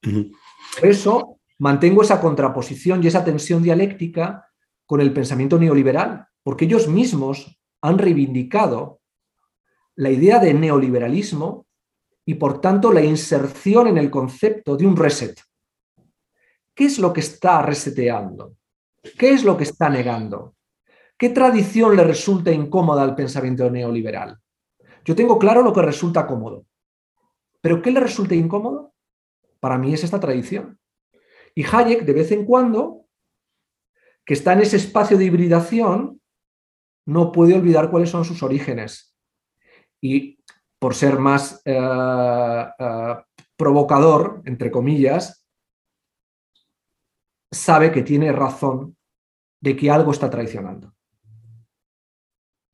[0.01, 4.45] Por eso mantengo esa contraposición y esa tensión dialéctica
[4.85, 8.98] con el pensamiento neoliberal, porque ellos mismos han reivindicado
[9.99, 11.67] la idea de neoliberalismo
[12.25, 15.37] y por tanto la inserción en el concepto de un reset.
[16.73, 18.55] ¿Qué es lo que está reseteando?
[19.17, 20.55] ¿Qué es lo que está negando?
[21.17, 24.39] ¿Qué tradición le resulta incómoda al pensamiento neoliberal?
[25.03, 26.65] Yo tengo claro lo que resulta cómodo,
[27.59, 28.93] pero ¿qué le resulta incómodo?
[29.59, 30.79] Para mí es esta tradición.
[31.53, 33.05] Y Hayek, de vez en cuando,
[34.23, 36.21] que está en ese espacio de hibridación,
[37.05, 39.09] no puede olvidar cuáles son sus orígenes
[40.01, 40.39] y
[40.79, 43.15] por ser más eh, eh,
[43.57, 45.45] provocador, entre comillas,
[47.51, 48.95] sabe que tiene razón
[49.61, 50.93] de que algo está traicionando.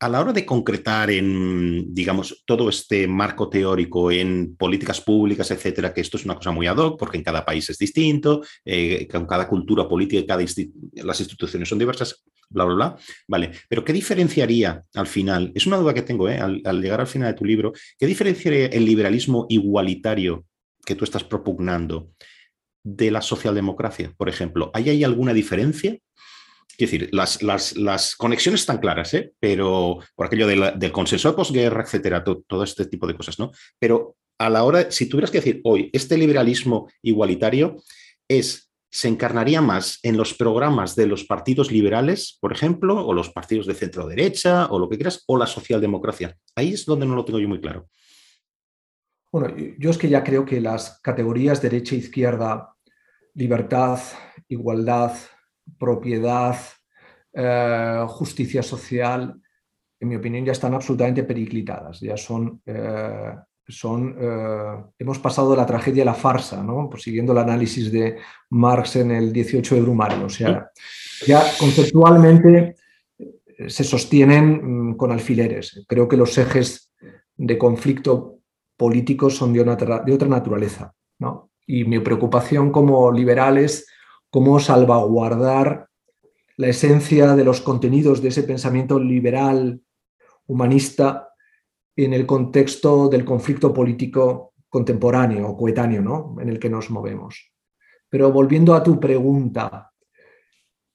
[0.06, 5.92] A la hora de concretar en, digamos, todo este marco teórico en políticas públicas, etcétera,
[5.92, 9.08] que esto es una cosa muy ad hoc, porque en cada país es distinto, eh,
[9.12, 10.46] con cada cultura política, cada
[11.04, 12.98] las instituciones son diversas, bla, bla, bla.
[13.28, 15.52] Vale, pero ¿qué diferenciaría al final?
[15.56, 16.38] Es una duda que tengo, ¿eh?
[16.38, 20.46] al, llegar al final de tu libro, ¿qué diferenciaría el liberalismo igualitario
[20.86, 22.12] que tú estás propugnando
[22.84, 24.70] de la socialdemocracia, por ejemplo?
[24.76, 25.98] ¿Hay, hay alguna diferencia?
[26.78, 29.34] Es decir, las, las, conexiones están claras, ¿eh?
[29.40, 33.52] pero por aquello del consenso de posguerra, etcétera, todo este tipo de cosas, ¿no?
[33.80, 37.78] Pero a la hora, si tuvieras que decir hoy, este liberalismo igualitario
[38.28, 43.30] es se encarnaría más en los programas de los partidos liberales, por ejemplo, o los
[43.30, 46.38] partidos de centro derecha, o lo que quieras, o la socialdemocracia.
[46.56, 47.90] Ahí es donde no lo tengo yo muy claro.
[49.34, 52.74] Bueno, yo es que ya creo que las categorías derecha izquierda,
[53.34, 54.00] libertad,
[54.48, 55.12] igualdad,
[55.78, 56.58] propiedad,
[57.34, 59.42] eh, justicia social,
[60.00, 63.34] en mi opinión ya están absolutamente periclitadas, ya son eh,
[63.68, 66.88] son, eh, hemos pasado de la tragedia a la farsa, ¿no?
[66.90, 68.18] Pues siguiendo el análisis de
[68.52, 70.26] Marx en el 18 de Brumario.
[70.26, 70.70] O sea,
[71.26, 72.76] ya conceptualmente
[73.68, 75.84] se sostienen mm, con alfileres.
[75.88, 76.92] Creo que los ejes
[77.36, 78.40] de conflicto
[78.78, 80.94] político son de, de otra naturaleza.
[81.20, 81.52] ¿no?
[81.66, 83.88] Y mi preocupación como liberal es
[84.36, 85.88] cómo salvaguardar
[86.58, 89.82] la esencia de los contenidos de ese pensamiento liberal,
[90.46, 91.30] humanista,
[91.96, 96.36] en el contexto del conflicto político contemporáneo o coetáneo ¿no?
[96.42, 97.50] en el que nos movemos.
[98.10, 99.94] Pero volviendo a tu pregunta,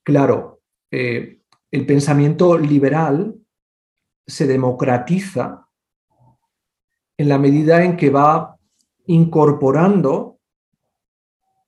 [0.03, 3.35] claro, eh, el pensamiento liberal
[4.27, 5.67] se democratiza
[7.17, 8.55] en la medida en que va
[9.07, 10.41] incorporando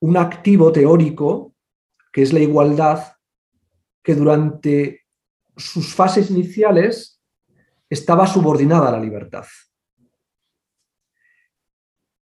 [0.01, 1.52] un activo teórico,
[2.13, 3.17] que es la igualdad,
[4.03, 5.01] que durante
[5.57, 7.23] sus fases iniciales
[7.89, 9.47] estaba subordinada a la libertad.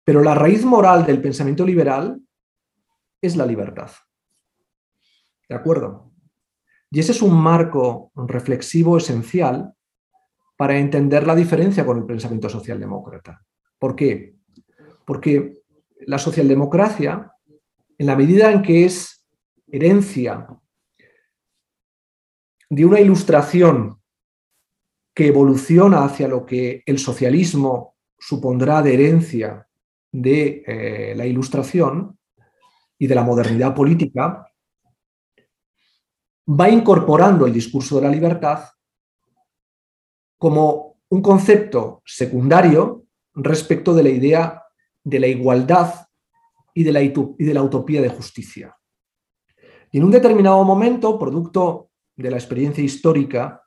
[0.05, 2.21] Pero la raíz moral del pensamiento liberal
[3.21, 3.91] es la libertad.
[5.49, 6.13] ¿De acuerdo?
[6.91, 9.73] Y ese es un marco reflexivo esencial
[10.57, 13.45] para entender la diferencia con el pensamiento socialdemócrata.
[13.79, 14.35] ¿Por qué?
[15.07, 15.63] Porque
[16.07, 17.33] la socialdemocracia,
[17.97, 19.20] en la medida en que es
[19.73, 20.49] herencia
[22.69, 24.01] de una ilustración
[25.15, 29.67] que evoluciona hacia lo que el socialismo supondrá de herencia
[30.13, 32.19] de eh, la ilustración
[32.99, 34.47] y de la modernidad política,
[36.49, 38.65] va incorporando el discurso de la libertad
[40.39, 44.63] como un concepto secundario respecto de la idea
[45.03, 46.07] de la igualdad
[46.75, 48.77] y de la, y de la utopía de justicia.
[49.91, 53.63] Y en un determinado momento, producto de la experiencia histórica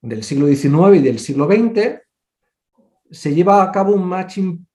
[0.00, 2.00] del siglo XIX y del siglo XX,
[3.10, 4.66] se lleva a cabo un matching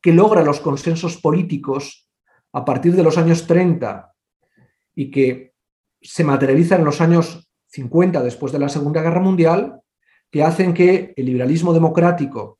[0.00, 2.08] que logra los consensos políticos
[2.52, 4.12] a partir de los años 30
[4.94, 5.54] y que
[6.00, 9.80] se materializa en los años 50 después de la Segunda Guerra Mundial,
[10.30, 12.58] que hacen que el liberalismo democrático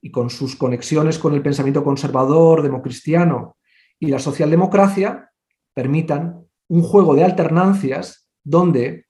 [0.00, 3.56] y con sus conexiones con el pensamiento conservador, democristiano
[3.98, 5.30] y la socialdemocracia
[5.72, 9.06] permitan un juego de alternancias donde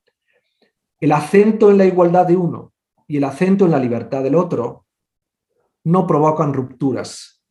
[1.01, 2.73] el acento en la igualdad de uno
[3.07, 4.87] y el acento en la libertad del otro
[5.85, 7.43] no provocan rupturas,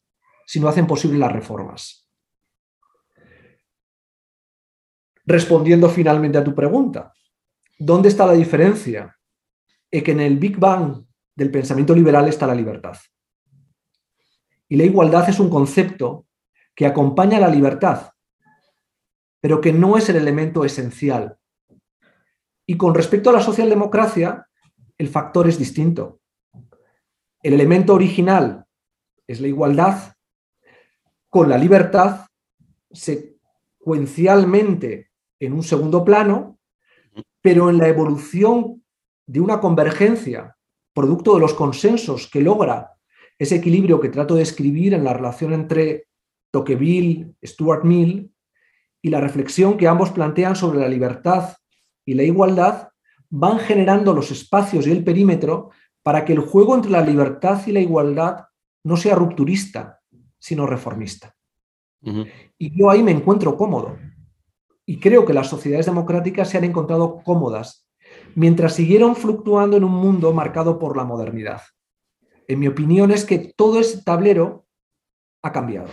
[0.46, 2.08] sino hacen posible las reformas.
[5.26, 7.14] Respondiendo finalmente a tu pregunta,
[7.78, 9.18] ¿dónde está la diferencia?
[9.90, 12.98] Es que en el Big Bang del pensamiento liberal está la libertad.
[14.68, 16.28] Y la igualdad es un concepto
[16.74, 18.12] que acompaña a la libertad,
[19.42, 21.38] pero que no es el elemento esencial
[22.72, 24.48] y con respecto a la socialdemocracia,
[24.98, 26.22] el factor es distinto.
[27.44, 28.66] El elemento original
[29.28, 30.14] es la igualdad,
[31.28, 32.28] con la libertad
[32.90, 36.60] secuencialmente en un segundo plano,
[37.42, 38.86] pero en la evolución
[39.28, 40.56] de una convergencia,
[40.94, 42.94] producto de los consensos que logra
[43.38, 46.08] ese equilibrio que trato de escribir en la relación entre
[46.52, 48.31] Tocqueville, Stuart Mill
[49.02, 51.56] y la reflexión que ambos plantean sobre la libertad
[52.06, 52.90] y la igualdad
[53.30, 55.72] van generando los espacios y el perímetro
[56.04, 58.46] para que el juego entre la libertad y la igualdad
[58.84, 60.00] no sea rupturista,
[60.40, 61.36] sino reformista.
[62.58, 63.98] Y yo ahí me encuentro cómodo.
[64.86, 67.88] Y creo que las sociedades democráticas se han encontrado cómodas
[68.36, 71.62] mientras siguieron fluctuando en un mundo marcado por la modernidad.
[72.48, 74.66] En mi opinión es que todo ese tablero
[75.44, 75.90] ha cambiado.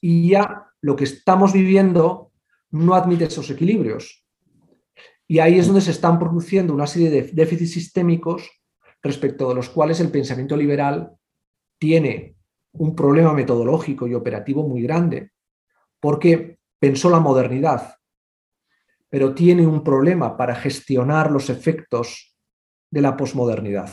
[0.00, 2.32] Y ya lo que estamos viviendo
[2.70, 4.26] no admite esos equilibrios.
[5.26, 8.50] Y ahí es donde se están produciendo una serie de déficits sistémicos
[9.02, 11.12] respecto de los cuales el pensamiento liberal
[11.78, 12.36] tiene
[12.72, 15.32] un problema metodológico y operativo muy grande,
[16.00, 17.96] porque pensó la modernidad,
[19.08, 22.36] pero tiene un problema para gestionar los efectos
[22.90, 23.90] de la posmodernidad.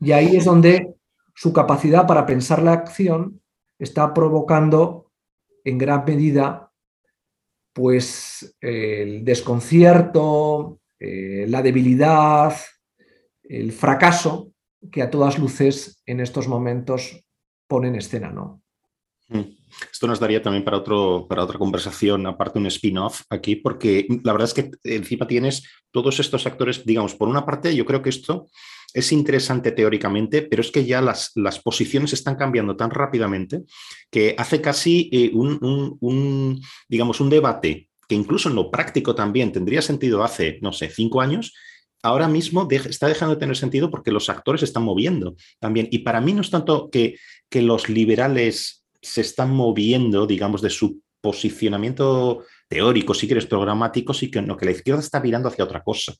[0.00, 0.94] Y ahí es donde
[1.34, 3.40] su capacidad para pensar la acción
[3.78, 5.11] está provocando
[5.64, 6.70] en gran medida
[7.72, 12.54] pues el desconcierto, eh, la debilidad,
[13.42, 14.52] el fracaso
[14.90, 17.24] que a todas luces en estos momentos
[17.66, 18.62] pone en escena, ¿no?
[19.28, 19.62] Mm.
[19.90, 24.32] Esto nos daría también para, otro, para otra conversación, aparte un spin-off aquí, porque la
[24.32, 28.10] verdad es que encima tienes todos estos actores, digamos, por una parte, yo creo que
[28.10, 28.48] esto
[28.94, 33.62] es interesante teóricamente, pero es que ya las, las posiciones están cambiando tan rápidamente
[34.10, 39.80] que hace casi eh, un, digamos, un debate que incluso en lo práctico también tendría
[39.80, 41.54] sentido hace, no sé, cinco años,
[42.02, 45.88] ahora mismo está dejando de tener sentido porque los actores están moviendo también.
[45.90, 47.16] Y para mí no es tanto que,
[47.48, 54.30] que los liberales se están moviendo, digamos, de su posicionamiento teórico, si quieres, programático, sí
[54.30, 56.12] que, que la izquierda está virando hacia otra cosa.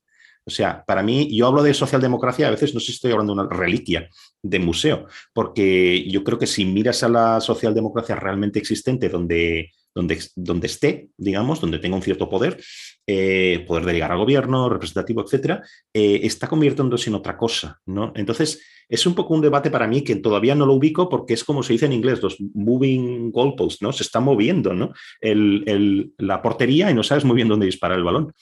[0.45, 3.41] O sea, para mí, yo hablo de socialdemocracia, a veces no sé estoy hablando de
[3.41, 4.09] una reliquia
[4.43, 10.19] de museo, porque yo creo que si miras a la socialdemocracia realmente existente, donde, donde,
[10.35, 12.61] donde esté, digamos, donde tenga un cierto poder,
[13.07, 18.13] eh, poder delegar al gobierno, representativo, etcétera, eh, está convirtiéndose en otra cosa, ¿no?
[18.17, 21.45] Entonces, es un poco un debate para mí que todavía no lo ubico porque es
[21.45, 23.93] como se dice en inglés, los moving goalposts, ¿no?
[23.93, 24.93] Se está moviendo, ¿no?
[25.21, 28.33] la portería y no sabes muy bien dónde disparar el balón.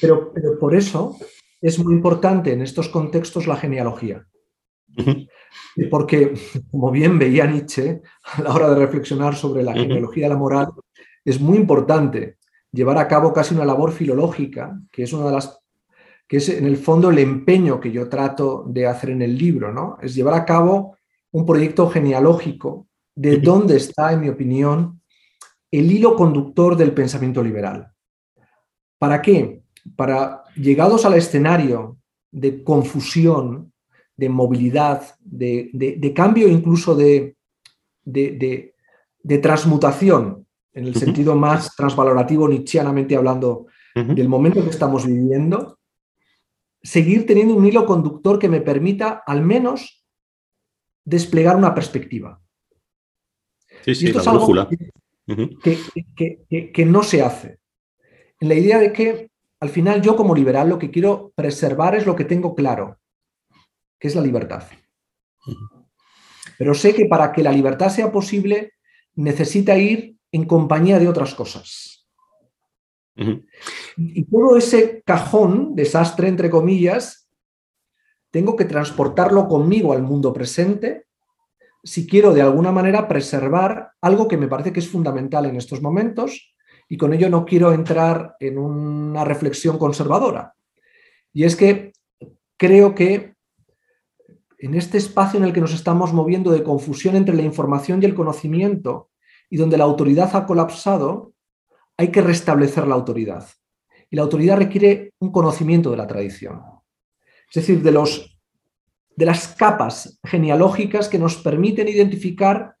[0.00, 1.16] Pero, pero por eso
[1.60, 4.26] es muy importante en estos contextos la genealogía.
[5.90, 6.34] Porque,
[6.70, 10.68] como bien veía Nietzsche a la hora de reflexionar sobre la genealogía de la moral,
[11.24, 12.38] es muy importante
[12.72, 15.58] llevar a cabo casi una labor filológica, que es una de las
[16.26, 19.72] que es en el fondo el empeño que yo trato de hacer en el libro,
[19.72, 19.96] ¿no?
[20.02, 20.98] Es llevar a cabo
[21.32, 25.00] un proyecto genealógico de dónde está, en mi opinión,
[25.70, 27.92] el hilo conductor del pensamiento liberal.
[28.98, 29.62] ¿Para qué?
[29.96, 31.98] Para, llegados al escenario
[32.30, 33.72] de confusión,
[34.16, 37.36] de movilidad, de, cambio incluso de,
[38.04, 45.78] de, transmutación, en el sentido más transvalorativo, nietzscheanamente hablando, del momento que estamos viviendo,
[46.80, 50.04] seguir teniendo un hilo conductor que me permita al menos
[51.04, 52.40] desplegar una perspectiva.
[53.84, 54.68] Sí, sí, la brújula.
[56.16, 57.57] que, no se hace
[58.40, 62.06] en la idea de que al final yo como liberal lo que quiero preservar es
[62.06, 62.98] lo que tengo claro,
[63.98, 64.64] que es la libertad.
[66.56, 68.74] Pero sé que para que la libertad sea posible
[69.14, 72.06] necesita ir en compañía de otras cosas.
[73.96, 77.28] Y todo ese cajón, desastre entre comillas,
[78.30, 81.06] tengo que transportarlo conmigo al mundo presente
[81.82, 85.80] si quiero de alguna manera preservar algo que me parece que es fundamental en estos
[85.80, 86.54] momentos,
[86.88, 90.54] y con ello no quiero entrar en una reflexión conservadora.
[91.32, 91.92] Y es que
[92.56, 93.34] creo que
[94.58, 98.06] en este espacio en el que nos estamos moviendo de confusión entre la información y
[98.06, 99.10] el conocimiento
[99.50, 101.32] y donde la autoridad ha colapsado,
[101.96, 103.46] hay que restablecer la autoridad.
[104.10, 106.62] Y la autoridad requiere un conocimiento de la tradición.
[107.50, 108.38] Es decir, de, los,
[109.14, 112.76] de las capas genealógicas que nos permiten identificar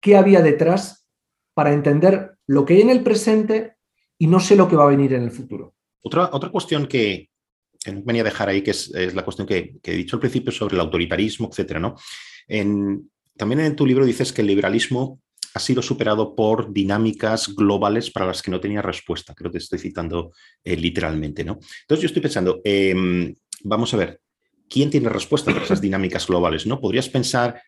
[0.00, 1.07] qué había detrás
[1.58, 3.72] para entender lo que hay en el presente
[4.16, 5.74] y no sé lo que va a venir en el futuro.
[6.02, 7.30] Otra, otra cuestión que,
[8.04, 10.80] venía a dejar ahí, que es, la cuestión que, he dicho al principio sobre el
[10.82, 11.96] autoritarismo, etcétera, ¿no?
[13.36, 15.20] también en tu libro dices que el liberalismo
[15.52, 19.34] ha sido superado por dinámicas globales para las que no tenía respuesta.
[19.34, 20.30] Creo que estoy citando
[20.62, 21.58] eh, literalmente, ¿no?
[21.80, 24.20] Entonces yo estoy pensando, em, vamos a ver,
[24.70, 26.68] ¿quién tiene respuesta para esas dinámicas globales?
[26.68, 26.80] ¿no?
[26.80, 27.60] ¿Podrías pensar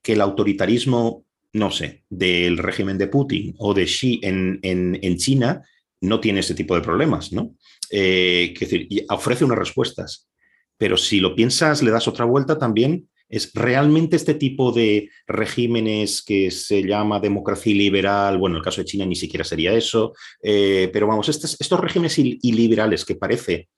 [0.00, 5.62] que el autoritarismo no sé, del régimen de Putin o de Xi en, en, China,
[6.00, 7.56] no tiene ese tipo de problemas, ¿no?
[7.90, 10.30] Eh, decir, ofrece unas respuestas,
[10.78, 16.22] pero si lo piensas, le das otra vuelta también, es realmente este tipo de regímenes
[16.22, 20.12] que se llama democracia liberal, bueno, en el caso de China ni siquiera sería eso,
[20.42, 23.68] eh, pero vamos, estos, estos regímenes iliberales que parece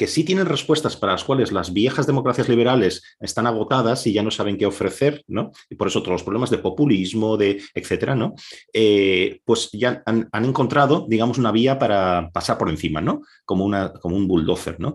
[0.00, 4.22] que sí tienen respuestas para las cuales las viejas democracias liberales están agotadas y ya
[4.22, 5.50] no saben qué ofrecer, ¿no?
[5.68, 8.32] Y por eso todos los problemas de populismo, de etcétera, ¿no?
[8.72, 13.20] Eh, pues ya han, encontrado, digamos, una vía para pasar por encima, ¿no?
[13.44, 14.94] Como, una, como un bulldozer, ¿no?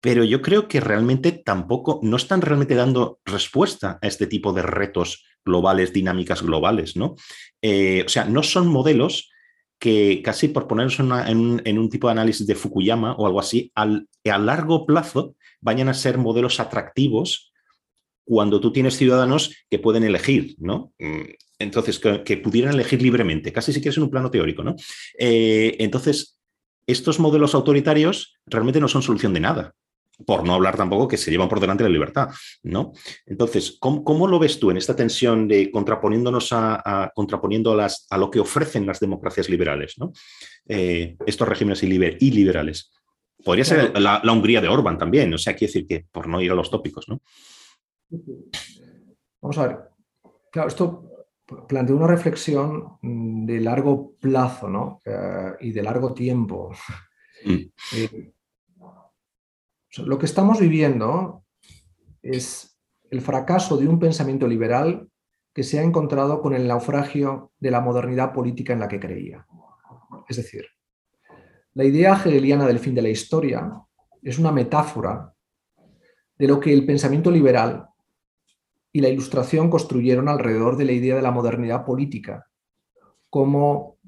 [0.00, 4.62] Pero yo creo que realmente tampoco, no están realmente dando respuesta a este tipo de
[4.62, 7.14] retos globales, dinámicas globales, ¿no?
[7.62, 9.29] Eh, o sea, no son modelos
[9.80, 14.06] que casi por ponernos en, un, tipo de análisis de Fukuyama o algo así, al,
[14.30, 17.52] a largo plazo vayan a ser modelos atractivos
[18.24, 20.92] cuando tú tienes ciudadanos que pueden elegir, ¿no?
[20.98, 24.76] Mm, entonces, que, pudieran elegir libremente, casi si quieres en un plano teórico, ¿no?
[25.18, 26.38] Eh, entonces,
[26.86, 29.74] estos modelos autoritarios realmente no son solución de nada
[30.26, 32.28] por no hablar tampoco que se llevan por delante la libertad,
[32.62, 32.92] ¿no?
[33.26, 38.30] Entonces, ¿cómo, lo ves tú en esta tensión de contraponiéndonos a, contraponiendo las, a lo
[38.30, 40.12] que ofrecen las democracias liberales, ¿no?
[40.68, 42.92] Eh, estos regímenes iliberales.
[43.44, 46.52] Podría ser la, Hungría de Orban también, o sea, quiere decir que, por no ir
[46.52, 47.20] a los tópicos, ¿no?
[49.40, 49.78] Vamos a ver.
[50.50, 51.10] Claro, esto
[51.68, 55.00] planteo una reflexión de largo plazo ¿no?
[55.04, 56.72] Eh, y de largo tiempo.
[57.44, 57.56] Mm.
[57.96, 58.32] Eh,
[59.98, 61.44] lo que estamos viviendo
[62.22, 62.78] es
[63.10, 65.08] el fracaso de un pensamiento liberal
[65.52, 69.46] que se ha encontrado con el naufragio de la modernidad política en la que creía.
[70.28, 70.66] Es decir,
[71.74, 73.70] la idea hegeliana del fin de la historia
[74.22, 75.34] es una metáfora
[76.38, 77.88] de lo que el pensamiento liberal
[78.92, 82.46] y la ilustración construyeron alrededor de la idea de la modernidad política
[83.28, 83.98] como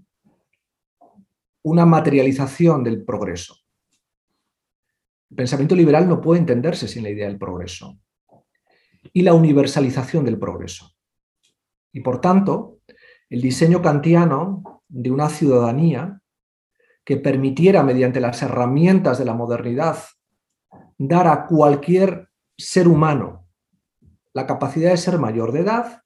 [1.62, 3.61] una materialización del progreso.
[5.32, 7.98] El pensamiento liberal no puede entenderse sin la idea del progreso
[9.14, 10.92] y la universalización del progreso.
[11.90, 12.80] Y por tanto,
[13.30, 16.20] el diseño kantiano de una ciudadanía
[17.02, 19.96] que permitiera, mediante las herramientas de la modernidad,
[20.98, 22.28] dar a cualquier
[22.58, 23.48] ser humano
[24.34, 26.02] la capacidad de ser mayor de edad,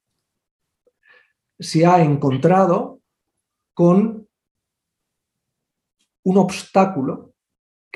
[1.58, 3.00] se ha encontrado
[3.74, 4.28] con
[6.22, 7.32] un obstáculo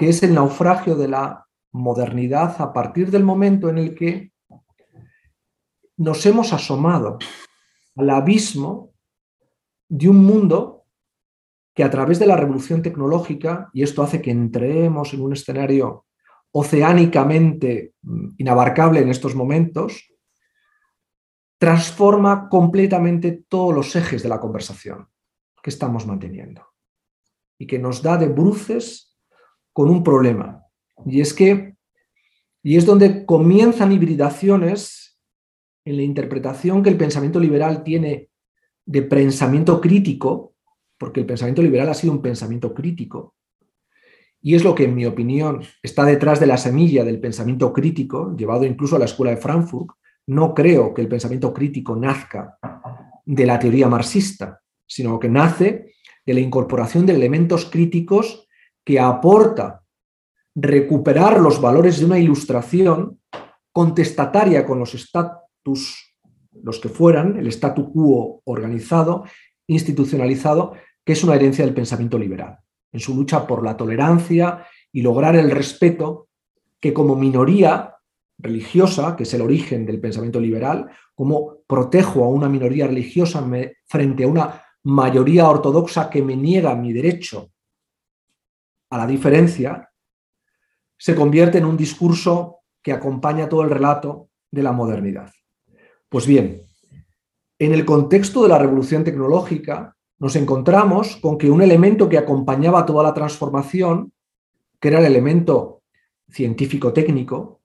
[0.01, 4.33] que es el naufragio de la modernidad a partir del momento en el que
[5.99, 7.19] nos hemos asomado
[7.97, 8.95] al abismo
[9.91, 10.87] de un mundo
[11.75, 16.07] que a través de la revolución tecnológica, y esto hace que entremos en un escenario
[16.53, 20.15] oceánicamente mm, inabarcable en estos momentos,
[21.59, 25.09] transforma completamente todos los ejes de la conversación
[25.63, 26.69] que estamos manteniendo
[27.59, 29.10] y que nos da de bruces
[29.73, 30.65] con un problema.
[31.07, 31.75] Y es que,
[32.63, 35.19] y es donde comienzan hibridaciones
[35.85, 38.29] en la interpretación que el pensamiento liberal tiene
[38.85, 40.55] de pensamiento crítico,
[40.99, 43.35] porque el pensamiento liberal ha sido un pensamiento crítico,
[44.43, 48.35] y es lo que, en mi opinión, está detrás de la semilla del pensamiento crítico,
[48.37, 49.91] llevado incluso a la escuela de Frankfurt,
[50.27, 52.59] no creo que el pensamiento crítico nazca
[53.27, 55.93] de la teoría marxista, sino que nace
[56.25, 58.49] de la incorporación de elementos críticos
[58.91, 59.85] que aporta
[60.53, 63.21] recuperar los valores de una ilustración
[63.71, 66.13] contestataria con los estatus,
[66.61, 69.23] los que fueran, el statu quo organizado,
[69.69, 70.73] institucionalizado,
[71.05, 72.59] que es una herencia del pensamiento liberal,
[72.91, 76.27] en su lucha por la tolerancia y lograr el respeto
[76.81, 77.95] que como minoría
[78.39, 83.49] religiosa, que es el origen del pensamiento liberal, cómo protejo a una minoría religiosa
[83.87, 87.53] frente a una mayoría ortodoxa que me niega mi derecho
[88.91, 89.91] a la diferencia,
[90.99, 95.31] se convierte en un discurso que acompaña todo el relato de la modernidad.
[96.09, 96.63] Pues bien,
[97.59, 102.85] en el contexto de la revolución tecnológica nos encontramos con que un elemento que acompañaba
[102.85, 104.13] toda la transformación,
[104.79, 105.83] que era el elemento
[106.29, 107.61] científico-técnico,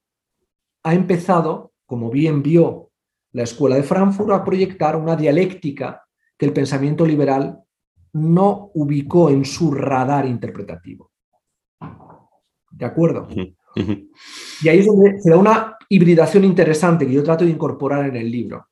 [0.84, 2.92] ha empezado, como bien vio
[3.32, 6.06] la Escuela de Frankfurt, a proyectar una dialéctica
[6.38, 7.62] que el pensamiento liberal
[8.14, 11.12] no ubicó en su radar interpretativo.
[12.76, 13.28] ¿De acuerdo?
[14.62, 18.16] Y ahí es donde se da una hibridación interesante que yo trato de incorporar en
[18.16, 18.68] el libro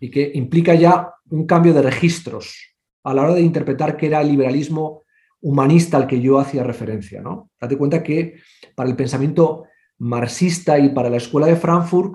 [0.00, 4.20] y que implica ya un cambio de registros a la hora de interpretar qué era
[4.20, 5.04] el liberalismo
[5.40, 7.20] humanista al que yo hacía referencia.
[7.20, 7.50] ¿no?
[7.60, 8.40] Date cuenta que
[8.74, 9.64] para el pensamiento
[9.98, 12.14] marxista y para la escuela de Frankfurt,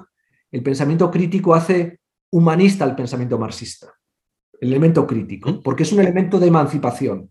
[0.52, 2.00] el pensamiento crítico hace
[2.32, 3.94] humanista el pensamiento marxista,
[4.60, 7.30] el elemento crítico, porque es un elemento de emancipación.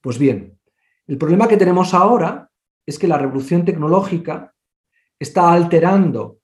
[0.00, 0.58] Pues bien,
[1.06, 2.50] el problema que tenemos ahora
[2.86, 4.54] es que la revolución tecnológica
[5.18, 6.38] está alterando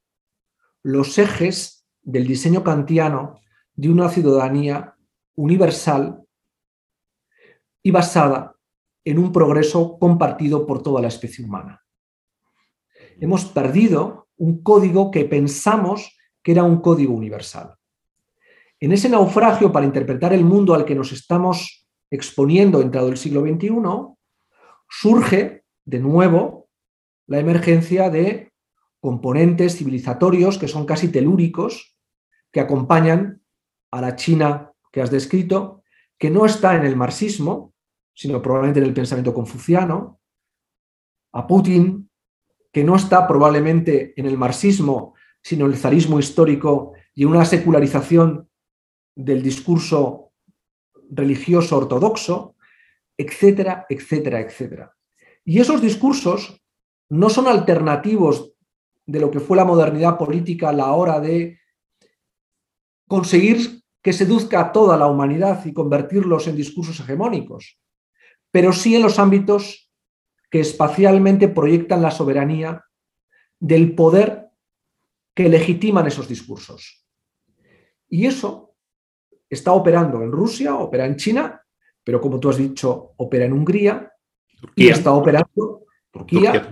[0.82, 3.40] los ejes del diseño kantiano
[3.74, 4.94] de una ciudadanía
[5.34, 6.22] universal
[7.82, 8.56] y basada
[9.04, 11.80] en un progreso compartido por toda la especie humana
[13.20, 17.76] hemos perdido un código que pensamos que era un código universal.
[18.80, 23.42] En ese naufragio para interpretar el mundo al que nos estamos exponiendo entrado el siglo
[23.42, 23.70] XXI,
[24.88, 26.68] surge de nuevo
[27.26, 28.52] la emergencia de
[29.00, 31.96] componentes civilizatorios que son casi telúricos,
[32.52, 33.42] que acompañan
[33.90, 35.82] a la China que has descrito,
[36.18, 37.72] que no está en el marxismo,
[38.12, 40.20] sino probablemente en el pensamiento confuciano,
[41.32, 42.10] a Putin,
[42.72, 48.48] que no está probablemente en el marxismo, sino en el zarismo histórico y una secularización
[49.14, 50.32] del discurso
[51.10, 52.56] religioso ortodoxo,
[53.16, 54.96] etcétera, etcétera, etcétera.
[55.44, 56.60] Y esos discursos
[57.08, 58.52] no son alternativos
[59.06, 61.58] de lo que fue la modernidad política a la hora de
[63.08, 67.78] conseguir que seduzca a toda la humanidad y convertirlos en discursos hegemónicos,
[68.50, 69.90] pero sí en los ámbitos
[70.50, 72.84] que espacialmente proyectan la soberanía
[73.58, 74.48] del poder
[75.34, 77.06] que legitiman esos discursos.
[78.08, 78.74] Y eso
[79.48, 81.64] está operando en Rusia, opera en China,
[82.02, 84.12] pero como tú has dicho, opera en Hungría
[84.76, 86.68] y está operando Turquía,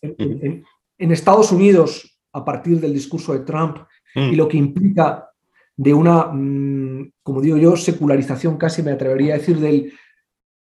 [0.00, 0.64] en,
[0.98, 3.78] Estados Unidos a partir del discurso de Trump
[4.14, 4.36] y mm.
[4.36, 5.30] lo que implica
[5.76, 9.92] de una, mm, como digo yo, secularización casi me atrevería a decir del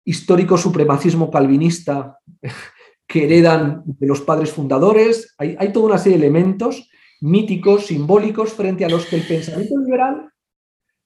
[0.05, 2.19] histórico supremacismo calvinista
[3.07, 5.35] que heredan de los padres fundadores.
[5.39, 6.91] Hay, hay toda una serie de elementos
[7.21, 10.31] míticos, simbólicos, frente a los que el pensamiento liberal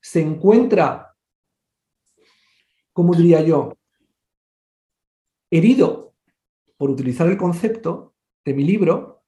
[0.00, 1.14] se encuentra,
[2.92, 3.76] como diría yo,
[5.50, 6.14] herido,
[6.76, 9.22] por utilizar el concepto de mi libro,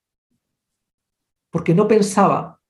[1.50, 2.60] porque no pensaba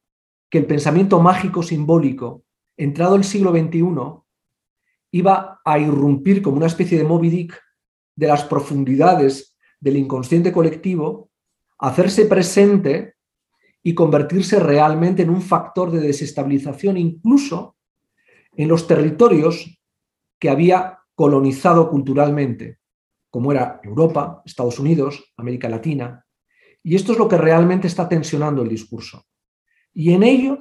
[0.50, 2.44] que el pensamiento mágico simbólico,
[2.76, 4.22] entrado el siglo XXI,
[5.12, 7.62] iba a irrumpir como una especie de Moby Dick
[8.16, 11.30] de las profundidades del inconsciente colectivo,
[11.78, 13.14] hacerse presente
[13.82, 17.76] y convertirse realmente en un factor de desestabilización incluso
[18.56, 19.80] en los territorios
[20.38, 22.78] que había colonizado culturalmente,
[23.32, 26.26] como era Europa, Estados Unidos, América Latina.
[26.82, 29.24] Y esto es lo que realmente está tensionando el discurso.
[29.94, 30.58] Y en ello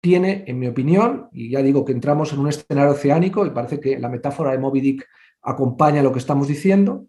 [0.00, 3.78] tiene, en mi opinión, y ya digo que entramos en un escenario oceánico y parece
[3.78, 5.06] que la metáfora de Moby Dick
[5.42, 7.08] acompaña lo que estamos diciendo,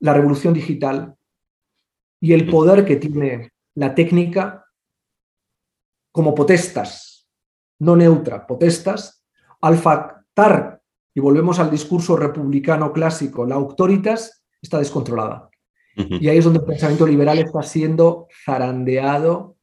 [0.00, 1.14] la revolución digital
[2.20, 4.66] y el poder que tiene la técnica
[6.10, 7.30] como potestas,
[7.78, 9.24] no neutra, potestas,
[9.60, 10.77] al factar,
[11.14, 15.50] y volvemos al discurso republicano clásico, la autoritas está descontrolada.
[15.96, 19.56] Y ahí es donde el pensamiento liberal está siendo zarandeado,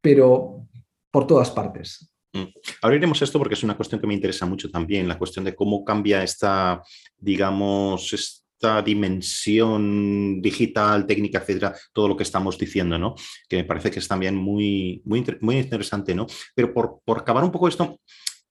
[0.00, 0.66] pero
[1.10, 2.10] por todas partes.
[2.32, 2.44] Mm.
[2.80, 5.44] Ahora iremos a esto porque es una cuestión que me interesa mucho también, la cuestión
[5.44, 6.82] de cómo cambia esta,
[7.18, 13.14] digamos, esta dimensión digital, técnica, etcétera, todo lo que estamos diciendo, ¿no?
[13.48, 16.26] Que me parece que es también muy, muy, muy interesante, ¿no?
[16.54, 17.98] Pero por, por acabar un poco esto,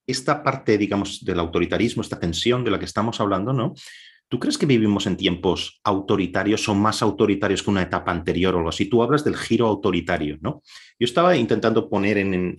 [0.09, 3.73] esta parte, digamos, del autoritarismo, esta tensión de la que estamos hablando, ¿no?
[4.29, 8.57] ¿Tú crees que vivimos en tiempos autoritarios o más autoritarios que una etapa anterior o
[8.59, 8.85] algo así?
[8.85, 10.61] Tú hablas del giro autoritario, ¿no?
[10.99, 12.55] Yo estaba intentando poner en,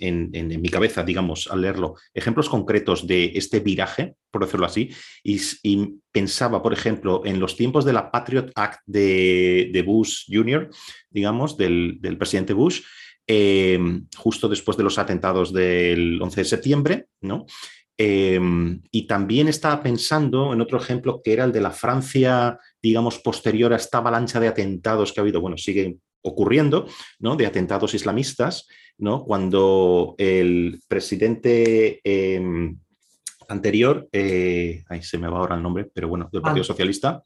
[0.61, 4.91] mi cabeza, digamos, al leerlo, ejemplos concretos de este viraje, por decirlo así,
[5.23, 10.71] y, pensaba, por ejemplo, en los tiempos de la Patriot Act de, Bush Jr.,
[11.09, 12.81] digamos, del, presidente Bush,
[13.33, 13.79] eh,
[14.17, 17.47] justo después de los atentados del 11 de septiembre, ¿no?
[17.97, 23.21] Em, y también estaba pensando en otro ejemplo que era el de la Francia, digamos,
[23.21, 26.89] posterior a esta avalancha de atentados que ha habido, bueno, sigue ocurriendo,
[27.21, 27.37] ¿no?
[27.37, 28.67] De atentados islamistas,
[28.99, 29.23] ¿no?
[29.23, 32.81] Cuando el presidente em,
[33.49, 37.23] anterior, eh, ahí se me va ahora el nombre, pero bueno, del Partido Socialista.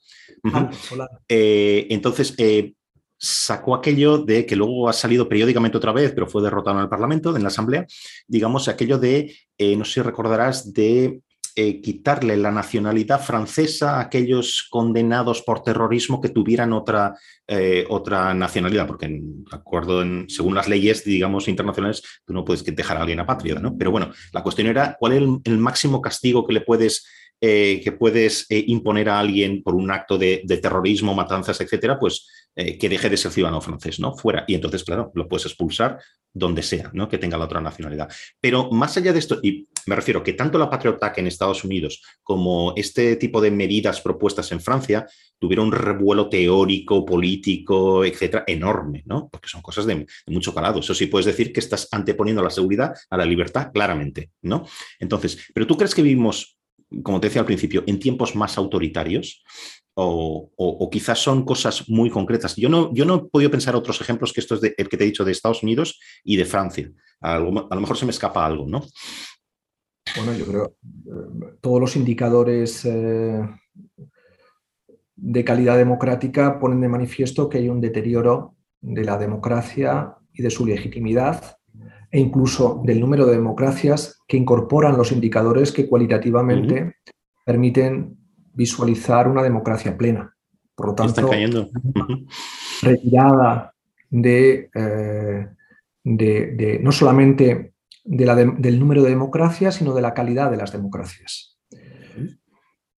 [1.29, 2.75] Eh, entonces, eh,
[3.19, 6.89] sacó aquello de que luego ha salido periódicamente otra vez, pero fue derrotado en el
[6.89, 7.87] Parlamento, en la Asamblea,
[8.27, 11.21] digamos, aquello de, eh, no sé si recordarás, de
[11.57, 17.15] eh, quitarle la nacionalidad francesa a aquellos condenados por terrorismo que tuvieran otra,
[17.47, 22.65] eh, otra nacionalidad, porque en acuerdo en, según las leyes, digamos, internacionales, tú no puedes
[22.65, 23.77] dejar a alguien apátrida, ¿no?
[23.79, 27.07] Pero bueno, la cuestión era cuál es el, máximo castigo que le puedes
[27.41, 32.79] que puedes imponer a alguien por un acto de, de terrorismo, matanzas, etcétera, pues eh,
[32.79, 34.15] que deje de ser ciudadano francés, ¿no?
[34.17, 34.45] Fuera.
[34.47, 35.99] Y entonces, claro, lo puedes expulsar
[36.33, 37.09] donde sea, ¿no?
[37.09, 38.09] Que tenga la otra nacionalidad.
[38.41, 41.65] Pero más allá de esto, y me refiero que tanto la Patriot Act en Estados
[41.65, 45.07] Unidos como este tipo de medidas propuestas en Francia
[45.39, 49.29] tuvieron un revuelo teórico, político, etcétera, enorme, ¿no?
[49.29, 50.81] Porque son cosas de, de mucho calado.
[50.81, 54.65] Eso sí puedes decir que estás anteponiendo la seguridad a la libertad, claramente, ¿no?
[54.99, 56.59] Entonces, ¿pero tú crees que vivimos
[57.03, 59.43] como te decía al principio, en tiempos más autoritarios,
[59.97, 62.57] o, quizás son cosas muy concretas.
[62.57, 65.05] Yo no, yo no he podido pensar otros ejemplos que esto es el que te
[65.05, 66.91] he dicho de Estados Unidos y de Francia.
[67.21, 68.83] A lo, mejor se me escapa algo, ¿no?
[70.17, 73.41] Bueno, yo creo eh, todos los indicadores eh,
[75.17, 80.51] de calidad democrática ponen de manifiesto que hay un deterioro de la democracia y de
[80.51, 81.57] su legitimidad
[82.11, 86.97] e incluso del número de democracias que incorporan los indicadores que cualitativamente
[87.45, 88.24] permiten
[88.55, 90.35] visualizar una democracia plena.
[90.75, 91.31] Por lo tanto,
[92.83, 93.75] retirada
[94.11, 95.49] eh,
[96.03, 97.75] de, no solamente
[98.05, 101.59] del número de democracias, sino de la calidad de las democracias.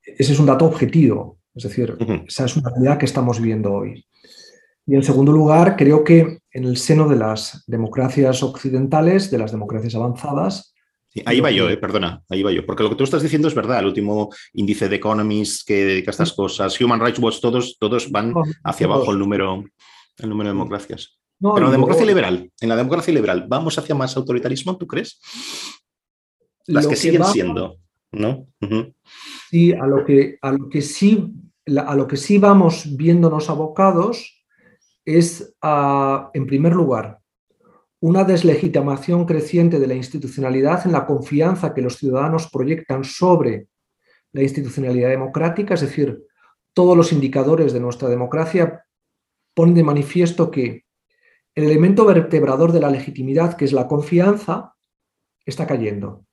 [0.02, 1.96] Ese es un dato objetivo, es decir,
[2.26, 4.06] esa es una realidad que estamos viendo hoy.
[4.86, 9.50] Y en segundo lugar, creo que en el seno de las democracias occidentales, de las
[9.52, 10.74] democracias avanzadas,
[11.24, 13.54] ahí va yo, eh, perdona, ahí va yo, porque lo que tú estás diciendo es
[13.54, 17.76] verdad, el último índice de Economist que dedica a estas cosas, Human Rights Watch, todos,
[17.78, 19.64] todos van hacia abajo el número,
[20.18, 21.18] el número de democracias.
[21.38, 25.20] Pero en la democracia liberal, en la democracia liberal, ¿vamos hacia más autoritarismo, tú crees?
[26.66, 27.78] Las que, siguen siendo,
[28.12, 28.46] ¿no?
[29.50, 31.32] Sí, a lo que, a lo que sí,
[31.76, 34.44] a lo que sí vamos viéndonos abocados
[35.04, 35.54] es,
[36.34, 37.20] en primer lugar,
[38.00, 43.68] una deslegitimación creciente de la institucionalidad en la confianza que los ciudadanos proyectan sobre
[44.32, 46.22] la institucionalidad democrática, es decir,
[46.74, 48.84] todos los indicadores de nuestra democracia
[49.54, 50.84] ponen de manifiesto que
[51.54, 54.74] el elemento vertebrador de la legitimidad, que es la confianza,
[55.46, 56.26] está cayendo.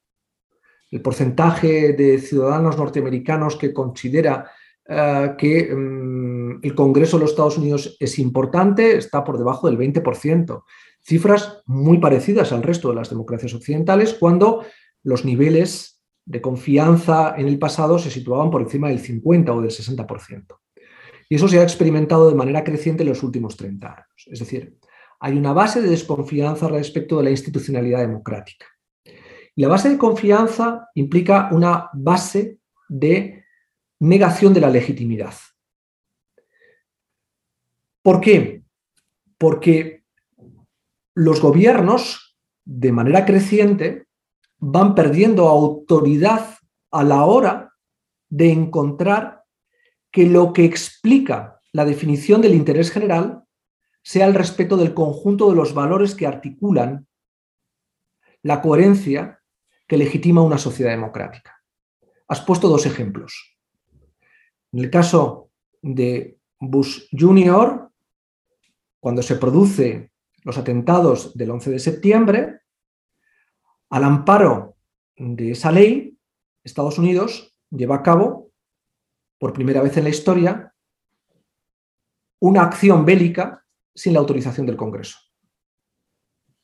[0.91, 4.51] El porcentaje de ciudadanos norteamericanos que considera
[4.85, 9.77] eh, que mm, el Congreso de los Estados Unidos es importante está por debajo del
[9.77, 10.63] 20%.
[11.03, 14.65] Cifras muy parecidas al resto de las democracias occidentales cuando
[15.03, 19.71] los niveles de confianza en el pasado se situaban por encima del 50 o del
[19.71, 20.59] 60%.
[21.29, 24.27] Y eso se ha experimentado de manera creciente en los últimos 30 años.
[24.27, 24.77] Es decir,
[25.19, 28.65] hay una base de desconfianza respecto de la institucionalidad democrática.
[29.55, 33.43] Y la base de confianza implica una base de
[33.99, 35.33] negación de la legitimidad.
[38.01, 38.63] ¿Por qué?
[39.37, 40.02] Porque
[41.15, 44.07] los gobiernos, de manera creciente,
[44.57, 46.57] van perdiendo autoridad
[46.91, 47.73] a la hora
[48.29, 49.43] de encontrar
[50.11, 53.43] que lo que explica la definición del interés general
[54.03, 57.07] sea el respeto del conjunto de los valores que articulan
[58.41, 59.41] la coherencia
[59.87, 61.61] que legitima una sociedad democrática.
[62.27, 63.57] Has puesto dos ejemplos.
[64.71, 65.51] En el caso
[65.81, 67.89] de Bush Jr.,
[68.99, 70.12] cuando se produce
[70.43, 72.61] los atentados del 11 de septiembre,
[73.89, 74.77] al amparo
[75.15, 76.17] de esa ley,
[76.63, 78.51] Estados Unidos lleva a cabo,
[79.37, 80.73] por primera vez en la historia,
[82.39, 85.17] una acción bélica sin la autorización del Congreso.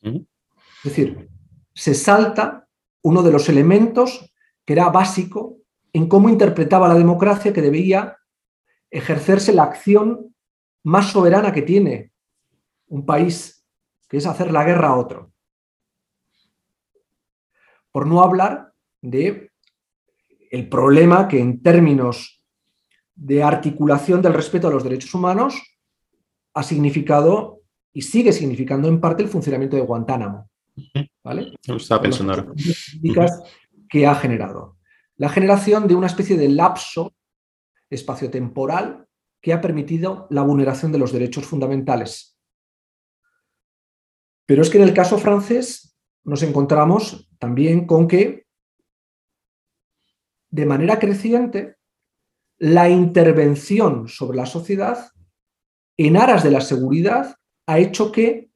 [0.01, 1.29] Es decir,
[1.73, 2.67] se salta
[3.01, 4.33] uno de los elementos
[4.65, 5.57] que era básico
[5.93, 8.17] en cómo interpretaba la democracia que debía
[8.91, 10.35] ejercerse la acción
[10.83, 12.11] más soberana que tiene
[12.87, 13.58] un país,
[14.09, 15.31] que es hacer la guerra a otro.
[17.91, 19.51] Por no hablar de
[20.51, 22.43] el problema que en términos
[23.15, 25.61] de articulación del respeto a los derechos humanos
[26.53, 27.61] ha significado
[27.93, 30.49] y sigue significando en parte el funcionamiento de Guantánamo.
[31.23, 31.53] ¿vale?
[31.61, 32.53] Estaba pensando ahora.
[33.89, 34.77] que ha generado.
[35.17, 37.13] La generación de una especie de lapso
[37.89, 39.07] espaciotemporal
[39.41, 42.38] que ha permitido la vulneración de los derechos fundamentales.
[44.49, 48.47] Pero es que en el caso francés nos encontramos también con que,
[50.49, 51.75] de manera creciente,
[52.57, 55.11] la intervención sobre la sociedad
[55.97, 57.35] en aras de la seguridad
[57.67, 58.49] ha hecho que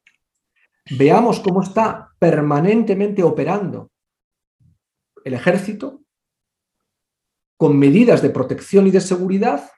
[0.98, 3.92] veamos cómo está permanentemente operando
[5.24, 6.02] el ejército
[7.56, 9.70] con medidas de protección y de seguridad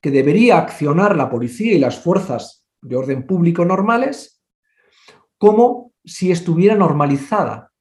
[0.00, 4.33] que debería accionar la policía y las fuerzas de orden público normales,
[5.38, 7.72] como si estuviera normalizada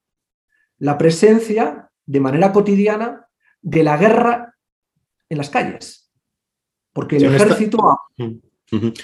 [0.77, 3.27] la presencia de manera cotidiana
[3.61, 4.55] de la guerra
[5.29, 6.11] en las calles.
[6.91, 7.97] Porque el ejército...
[8.17, 8.37] Mm.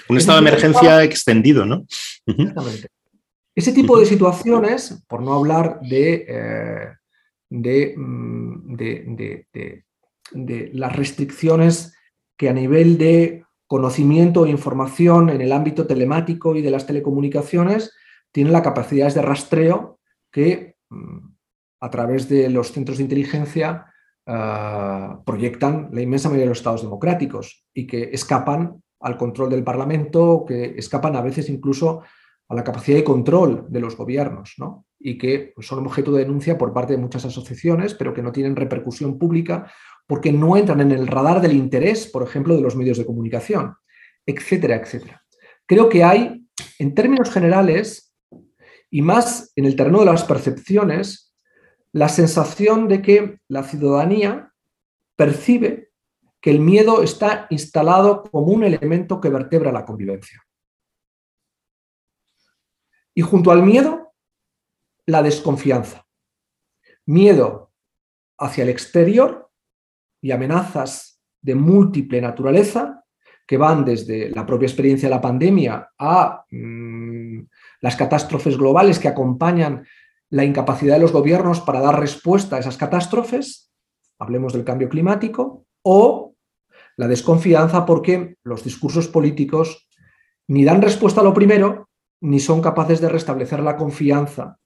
[0.08, 1.86] Un estado de emergencia extendido, ¿no?
[2.26, 2.88] Exactamente.
[3.54, 9.46] Ese tipo de situaciones, por no hablar de, eh, mm, de,
[10.32, 11.94] de, las restricciones
[12.36, 17.92] que a nivel de conocimiento e información en el ámbito telemático y de las telecomunicaciones
[18.32, 20.00] tienen la capacidad de rastreo
[20.30, 21.18] que mm,
[21.80, 23.86] a través de los centros de inteligencia
[24.26, 29.64] ah, proyectan la inmensa mayoría de los estados democráticos y que escapan al control del
[29.64, 32.02] Parlamento, que escapan a veces incluso
[32.48, 34.84] a la capacidad de control de los gobiernos, ¿no?
[34.98, 38.54] y que son objeto de denuncia por parte de muchas asociaciones, pero que no tienen
[38.54, 39.72] repercusión pública
[40.06, 43.76] porque no entran en el radar del interés, por ejemplo, de los medios de comunicación,
[44.26, 45.22] etcétera, etcétera.
[45.66, 46.44] Creo que hay,
[46.78, 48.09] en términos generales,
[48.90, 51.34] y más en el terreno de las percepciones,
[51.92, 54.52] la sensación de que la ciudadanía
[55.16, 55.90] percibe
[56.40, 60.42] que el miedo está instalado como un elemento que vertebra la convivencia.
[63.14, 64.14] Y junto al miedo,
[65.06, 66.06] la desconfianza.
[67.06, 67.72] Miedo
[68.38, 69.50] hacia el exterior
[70.20, 73.04] y amenazas de múltiple naturaleza
[73.46, 77.40] que van desde la propia experiencia de la pandemia a mm,
[77.80, 79.86] las catástrofes globales que acompañan
[80.28, 83.72] la incapacidad de los gobiernos para dar respuesta a esas catástrofes,
[84.18, 86.34] hablemos del cambio climático, o
[86.96, 89.88] la desconfianza porque los discursos políticos
[90.48, 91.88] ni dan respuesta a lo primero,
[92.20, 94.58] ni son capaces de restablecer la confianza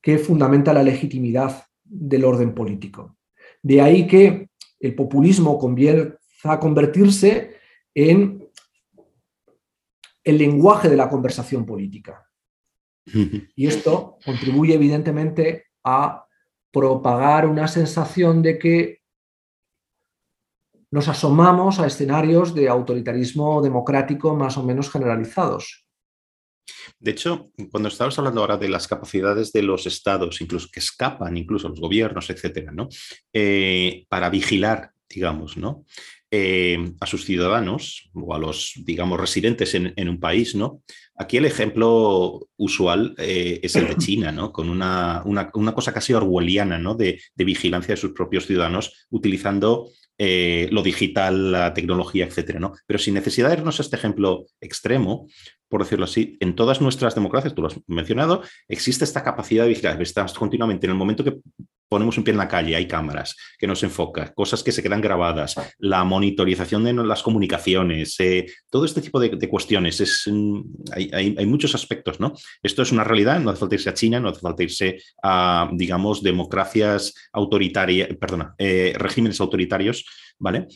[0.00, 3.16] que fundamenta la legitimidad del orden político.
[3.62, 4.48] De ahí que
[4.80, 7.56] el populismo comienza a convertirse
[7.94, 8.48] en
[10.24, 12.26] el lenguaje de la conversación política.
[13.56, 16.26] Y esto contribuye evidentemente a
[16.72, 19.00] propagar una sensación de que
[20.90, 25.84] nos asomamos a escenarios de autoritarismo democrático más o menos generalizados.
[26.98, 31.36] De hecho, cuando estabas hablando ahora de las capacidades de los estados, incluso que escapan,
[31.36, 32.88] incluso los gobiernos, etcétera, ¿no?
[33.32, 35.84] Eh, para vigilar, digamos, ¿no?
[36.36, 40.82] Eh, a sus ciudadanos o a los, digamos, residentes en, un país, ¿no?
[41.16, 44.50] Aquí el ejemplo usual eh, es el de China, ¿no?
[44.50, 45.22] Con una,
[45.72, 46.96] cosa casi orwelliana, ¿no?
[46.96, 52.72] De, de, vigilancia de sus propios ciudadanos utilizando eh, lo digital, la tecnología, etcétera, ¿no?
[52.84, 55.28] Pero sin necesidad de irnos a este ejemplo extremo,
[55.68, 59.70] por decirlo así, en todas nuestras democracias, tú lo has mencionado, existe esta capacidad de
[59.70, 60.02] vigilar.
[60.02, 61.38] Estamos continuamente en el momento que
[61.94, 65.00] ponemos un pie en la calle, hay cámaras que nos enfocan, cosas que se quedan
[65.00, 70.00] grabadas, la monitorización de las comunicaciones, eh, todo este tipo de, cuestiones.
[70.00, 70.60] Es, mm,
[71.12, 72.32] hay, muchos aspectos, ¿no?
[72.64, 75.70] Esto es una realidad, no hace falta irse a China, no hace falta irse a,
[75.72, 80.04] digamos, democracias autoritarias, perdona, eh, regímenes autoritarios,
[80.36, 80.66] ¿vale?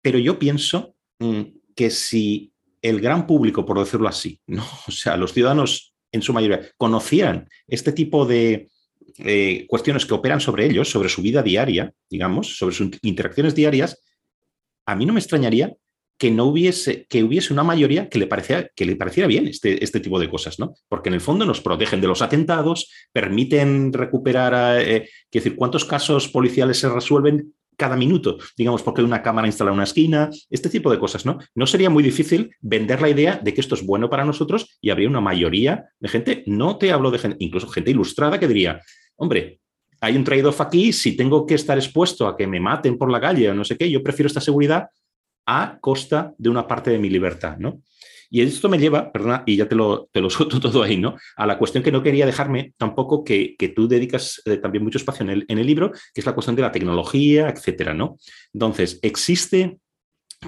[0.00, 1.42] Pero yo pienso mm,
[1.76, 4.64] que si el gran público, por decirlo así, ¿no?
[4.88, 8.70] O sea, los ciudadanos en su mayoría conocían este tipo de
[9.18, 14.02] eh, cuestiones que operan sobre ellos, sobre su vida diaria, digamos, sobre sus interacciones diarias,
[14.86, 15.74] a mí no me extrañaría
[16.18, 19.82] que no hubiese, que hubiese una mayoría que le, parecía, que le pareciera bien este,
[19.84, 20.74] este tipo de cosas, ¿no?
[20.88, 26.26] Porque en el fondo nos protegen de los atentados, permiten recuperar, eh, decir, cuántos casos
[26.28, 30.90] policiales se resuelven cada minuto, digamos, porque una cámara instalada en una esquina, este tipo
[30.90, 31.38] de cosas, ¿no?
[31.54, 34.90] No sería muy difícil vender la idea de que esto es bueno para nosotros y
[34.90, 38.82] habría una mayoría de gente, no te hablo de gente, incluso gente ilustrada que diría,
[39.18, 39.60] hombre,
[40.00, 43.20] hay un trade-off aquí, si tengo que estar expuesto a que me maten por la
[43.20, 44.88] calle o no sé qué, yo prefiero esta seguridad
[45.46, 47.82] a costa de una parte de mi libertad, ¿no?
[48.30, 51.16] Y esto me lleva, perdona, y ya te lo, te lo suelto todo ahí, ¿no?
[51.36, 54.98] A la cuestión que no quería dejarme tampoco que, que tú dedicas eh, también mucho
[54.98, 58.18] espacio en el, en el libro, que es la cuestión de la tecnología, etcétera, ¿no?
[58.52, 59.78] Entonces, existe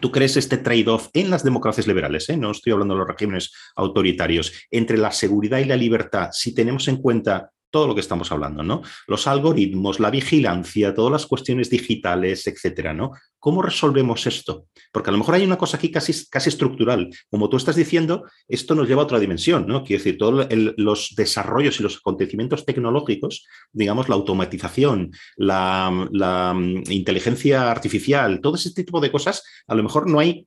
[0.00, 2.28] ¿Tú crees este trade-off en las democracias liberales?
[2.28, 2.36] Eh?
[2.36, 6.86] No estoy hablando de los regímenes autoritarios, entre la seguridad y la libertad, si tenemos
[6.86, 8.82] en cuenta todo lo que estamos hablando, ¿no?
[9.06, 13.12] Los algoritmos, la vigilancia, todas las cuestiones digitales, etcétera, ¿no?
[13.38, 14.66] ¿Cómo resolvemos esto?
[14.92, 17.10] Porque a lo mejor hay una cosa aquí casi, casi estructural.
[17.30, 19.84] Como tú estás diciendo, esto nos lleva a otra dimensión, ¿no?
[19.84, 20.46] Quiero decir, todos
[20.76, 28.74] los desarrollos y los acontecimientos tecnológicos, digamos, la automatización, la, mm, inteligencia artificial, todo ese
[28.74, 30.46] tipo de cosas, a lo mejor no hay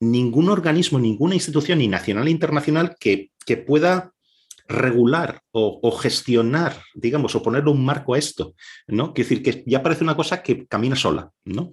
[0.00, 4.12] ningún organismo, ninguna institución, ni nacional ni internacional, que, que pueda
[4.70, 8.54] regular o, gestionar, digamos, o ponerle un marco a esto,
[8.86, 9.12] ¿no?
[9.12, 11.70] Quiero decir que ya parece una cosa que camina sola, ¿no?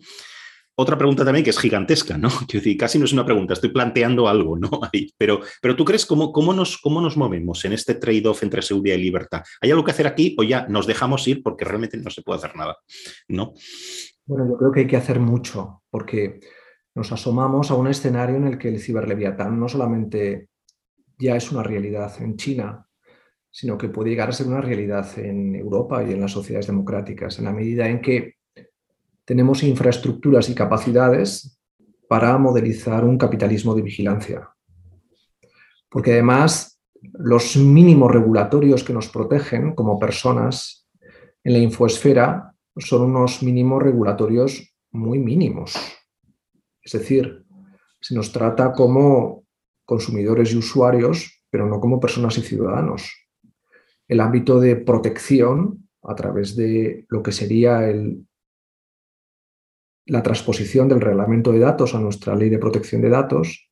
[0.79, 2.29] Otra pregunta también que es gigantesca, ¿no?
[2.47, 4.69] Quiero decir, casi no es una pregunta, estoy planteando algo, ¿no?
[5.17, 8.97] pero, pero tú crees cómo, cómo, nos, cómo nos movemos en este trade-off entre seguridad
[8.97, 9.43] y libertad?
[9.61, 12.39] ¿Hay algo que hacer aquí o ya nos dejamos ir porque realmente no se puede
[12.39, 12.77] hacer nada,
[13.27, 13.53] ¿no?
[14.25, 16.39] Bueno, yo creo que hay que hacer mucho porque
[16.95, 20.49] nos asomamos a un escenario en el que el ciberleviatán no solamente
[21.19, 22.86] ya es una realidad en China,
[23.57, 27.39] sino que puede llegar a ser una realidad en Europa y en las sociedades democráticas,
[27.39, 28.35] en la medida en que
[29.25, 31.59] tenemos infraestructuras y capacidades
[32.07, 34.47] para modelizar un capitalismo de vigilancia.
[35.89, 36.79] Porque además
[37.13, 40.87] los mínimos regulatorios que nos protegen como personas
[41.43, 45.73] en la infoesfera son unos mínimos regulatorios muy mínimos.
[46.79, 47.43] Es decir,
[48.01, 49.45] se nos trata como
[49.83, 53.26] consumidores y usuarios, pero no como personas y ciudadanos
[54.07, 57.81] el ámbito de protección a través de lo que sería
[60.05, 63.69] la transposición del reglamento de datos a nuestra ley de protección de datos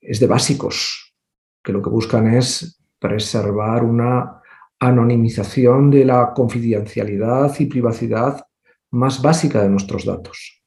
[0.00, 1.14] es de básicos,
[1.62, 4.40] que lo que buscan es preservar una
[4.78, 8.46] anonimización de la confidencialidad y privacidad
[8.92, 10.62] más básica de nuestros datos.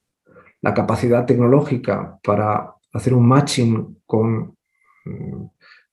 [0.62, 4.56] La capacidad tecnológica para hacer un matching con
[5.06, 5.45] mm,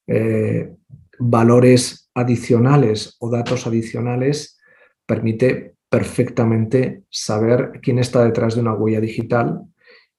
[0.06, 0.76] eh,
[1.18, 4.58] valores adicionales o datos adicionales
[5.06, 9.62] permite perfectamente saber quién está detrás de una huella digital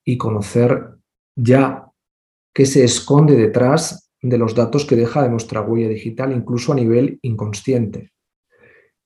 [0.04, 0.88] y conocer
[1.34, 1.86] ya
[2.52, 6.76] qué se esconde detrás de los datos que deja de nuestra huella digital, incluso a
[6.76, 8.12] nivel inconsciente.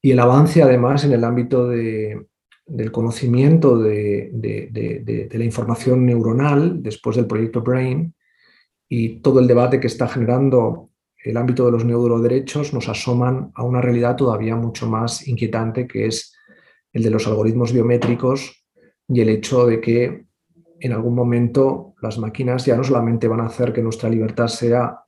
[0.01, 7.15] Y el avance además en el ámbito del conocimiento de, de, la información neuronal después
[7.15, 8.13] del proyecto Brain
[8.89, 10.91] y todo el debate que está generando
[11.23, 16.07] el ámbito de los neuroderechos nos asoman a una realidad todavía mucho más inquietante, que
[16.07, 16.35] es
[16.93, 18.65] el de los algoritmos biométricos
[19.07, 20.25] y el hecho de que
[20.79, 24.99] en algún momento las máquinas ya no solamente van a hacer que nuestra libertad sea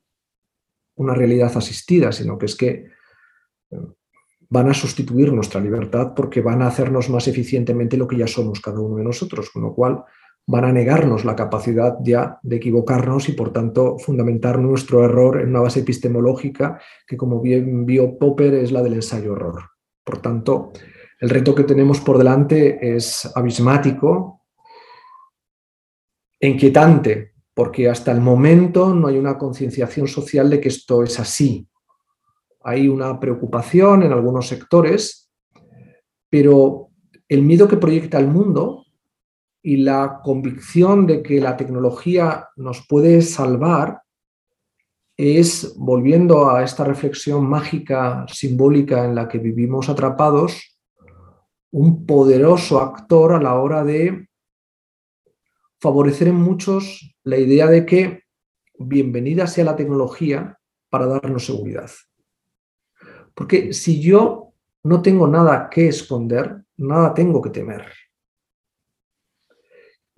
[0.96, 2.70] una realidad asistida, sino que es que
[3.72, 3.78] eh,
[4.50, 8.60] van a sustituir nuestra libertad porque van a hacernos más eficientemente lo que ya somos
[8.60, 10.04] cada uno de nosotros, con lo cual
[10.52, 15.50] van a negarnos la capacidad ya de equivocarnos y por tanto fundamentar nuestro error en
[15.50, 19.70] una base epistemológica que como bien vio Popper es la del ensayo-error.
[20.04, 20.72] Por tanto,
[21.20, 24.42] el reto que tenemos por delante es abismático,
[26.40, 31.68] inquietante, porque hasta el momento no hay una concienciación social de que esto es así.
[32.64, 35.32] Hay una preocupación en algunos sectores,
[36.28, 36.90] pero
[37.28, 38.88] el miedo que proyecta el mundo
[39.62, 44.02] y la convicción de que la tecnología nos puede salvar
[45.18, 50.80] es, volviendo a esta reflexión mágica, simbólica en la que vivimos atrapados,
[51.72, 54.30] un poderoso actor a la hora de
[55.82, 58.24] favorecer en muchos la idea de que
[58.78, 60.58] bienvenida sea la tecnología
[60.90, 61.92] para darnos seguridad.
[63.36, 64.54] Porque si yo
[64.84, 67.86] no tengo nada que esconder, nada tengo que temer.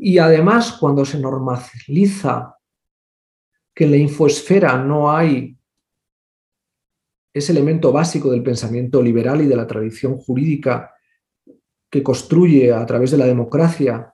[0.04, 2.58] Y además, cuando se normaliza
[3.72, 5.56] que en la infoesfera no hay
[7.32, 10.92] ese elemento básico del pensamiento liberal y de la tradición jurídica
[11.88, 14.12] que construye a través de la democracia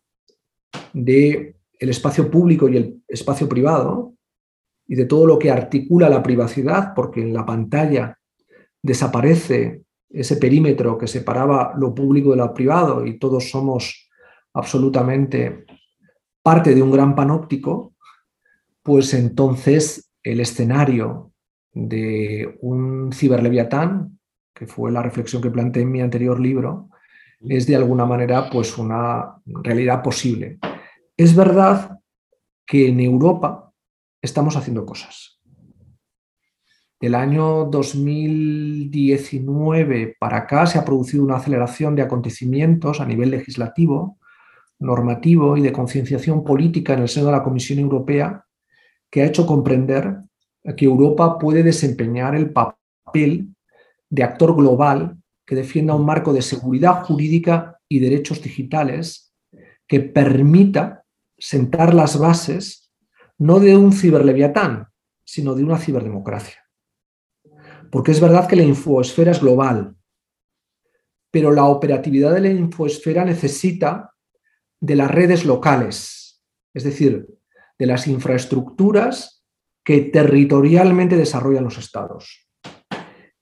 [0.91, 4.13] de el espacio público y el espacio privado
[4.87, 8.19] y de todo lo que articula la privacidad, porque en la pantalla
[8.81, 14.09] desaparece ese perímetro que separaba lo público de lo privado y todos somos
[14.53, 15.65] absolutamente
[16.47, 17.93] parte de un gran panóptico,
[18.81, 21.33] pues entonces el escenario
[21.73, 24.17] de un ciberleviatán,
[24.55, 26.87] que fue la reflexión que planteé en mi anterior libro,
[27.41, 30.57] es de alguna manera pues una realidad posible.
[31.17, 31.99] Es verdad
[32.65, 33.73] que en Europa
[34.21, 35.41] estamos haciendo cosas.
[36.97, 44.16] Del año 2019 para acá se ha producido una aceleración de acontecimientos a nivel legislativo,
[44.79, 48.45] normativo y de concienciación política en el seno de la Comisión Europea
[49.09, 50.17] que ha hecho comprender
[50.75, 53.55] que Europa puede desempeñar el papel
[54.09, 59.33] de actor global que defienda un marco de seguridad jurídica y derechos digitales
[59.87, 61.05] que permita
[61.37, 62.91] sentar las bases
[63.37, 64.87] no de un ciberleviatán,
[65.23, 66.57] sino de una ciberdemocracia.
[67.91, 69.95] Porque es verdad que la infoesfera es global,
[71.31, 74.13] pero la operatividad de la infoesfera necesita
[74.79, 76.41] de las redes locales,
[76.73, 77.27] es decir,
[77.77, 79.43] de las infraestructuras
[79.83, 82.47] que territorialmente desarrollan los estados.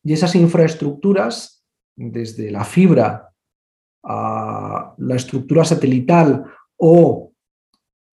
[0.04, 1.56] Y esas infraestructuras
[1.96, 3.34] desde la fibra
[4.04, 6.46] a la estructura satelital
[6.78, 7.34] o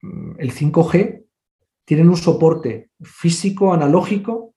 [0.01, 1.27] mm, el 5G,
[1.85, 4.55] tienen un soporte físico, analógico,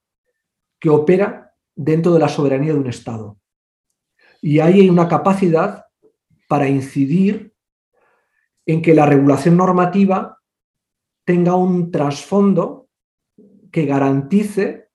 [0.79, 3.37] que opera dentro de la soberanía de un Estado.
[4.41, 5.85] Y ahí hay una capacidad
[6.47, 7.54] para incidir
[8.65, 10.39] en que la regulación normativa
[11.23, 12.87] tenga un trasfondo
[13.71, 14.89] que garantice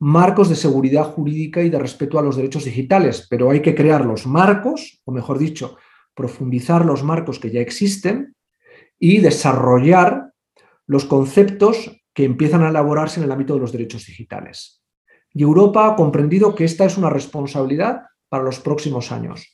[0.00, 4.04] marcos de seguridad jurídica y de respeto a los derechos digitales, pero hay que crear
[4.04, 5.76] los marcos, o mejor dicho,
[6.14, 8.34] profundizar los marcos que ya existen
[8.98, 10.32] y desarrollar
[10.86, 14.82] los conceptos que empiezan a elaborarse en el ámbito de los derechos digitales.
[15.32, 19.53] Y Europa ha comprendido que esta es una responsabilidad para los próximos años.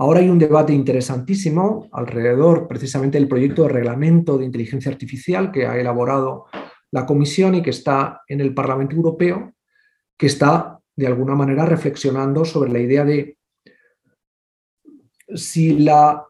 [0.00, 5.66] Ahora hay un debate interesantísimo alrededor precisamente del proyecto de reglamento de inteligencia artificial que
[5.66, 6.46] ha elaborado
[6.92, 9.54] la Comisión y que está en el Parlamento Europeo
[10.16, 13.38] que está de alguna manera reflexionando sobre la idea de
[15.34, 16.24] si la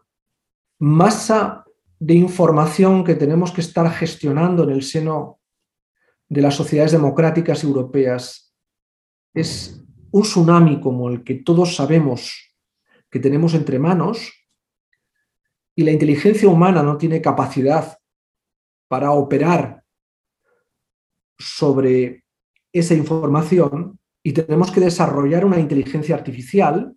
[0.79, 1.63] masa
[1.99, 5.39] de información que tenemos que estar gestionando en el seno
[6.27, 8.55] de las sociedades democráticas europeas
[9.33, 12.48] es un tsunami como el que todos sabemos
[13.09, 14.31] que tenemos entre manos
[15.75, 17.97] y la inteligencia humana no tiene capacidad
[18.87, 19.83] para operar
[21.37, 22.25] sobre
[22.73, 26.95] esa información y tenemos que desarrollar una inteligencia artificial.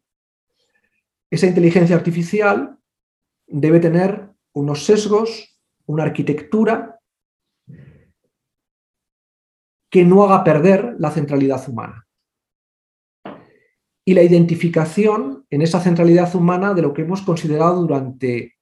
[1.30, 2.78] Esa inteligencia artificial
[3.46, 6.98] debe tener unos sesgos, una arquitectura
[9.90, 12.06] que no haga perder la centralidad humana.
[14.04, 18.56] Y la identificación en esa centralidad humana de lo que hemos considerado durante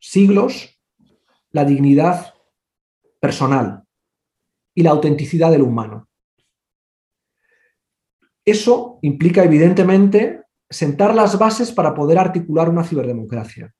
[0.00, 0.80] siglos
[1.50, 2.34] la dignidad
[3.20, 3.84] personal
[4.74, 6.08] y la autenticidad del humano.
[8.44, 13.72] Eso implica evidentemente sentar las bases para poder articular una ciberdemocracia.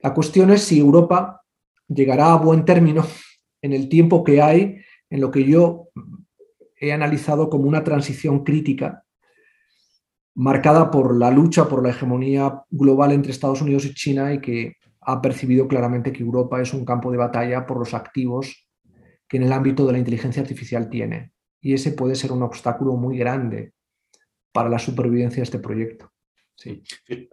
[0.00, 1.44] La cuestión es si Europa
[1.86, 3.04] llegará a buen término
[3.62, 5.88] en el tiempo que hay en lo que yo
[6.76, 9.04] he analizado como una transición crítica
[10.38, 14.76] marcada por la lucha por la hegemonía global entre Estados Unidos y China y que
[15.00, 18.68] ha percibido claramente que Europa es un campo de batalla por los activos
[19.26, 21.32] que en el ámbito de la inteligencia artificial tiene.
[21.60, 23.72] Y ese puede ser un obstáculo muy grande
[24.52, 26.12] para la supervivencia de este proyecto.
[26.58, 26.82] Sí,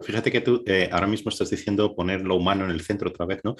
[0.00, 3.26] fíjate que tú eh, ahora mismo estás diciendo poner lo humano en el centro otra
[3.26, 3.56] vez, ¿no?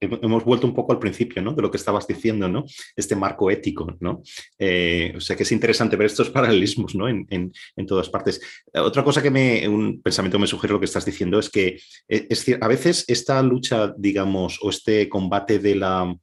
[0.00, 1.52] hemos vuelto un poco al principio, ¿no?
[1.52, 2.64] De lo que estabas diciendo, ¿no?
[2.96, 4.22] Este marco ético, ¿no?
[4.58, 7.06] Eh, o sea que es interesante ver estos paralelismos, ¿no?
[7.06, 7.52] En,
[7.86, 8.40] todas partes.
[8.72, 11.78] Otra cosa que me, un pensamiento me sugiere lo que estás diciendo es que
[12.08, 16.16] eh, es, a veces esta lucha, digamos, o este combate de la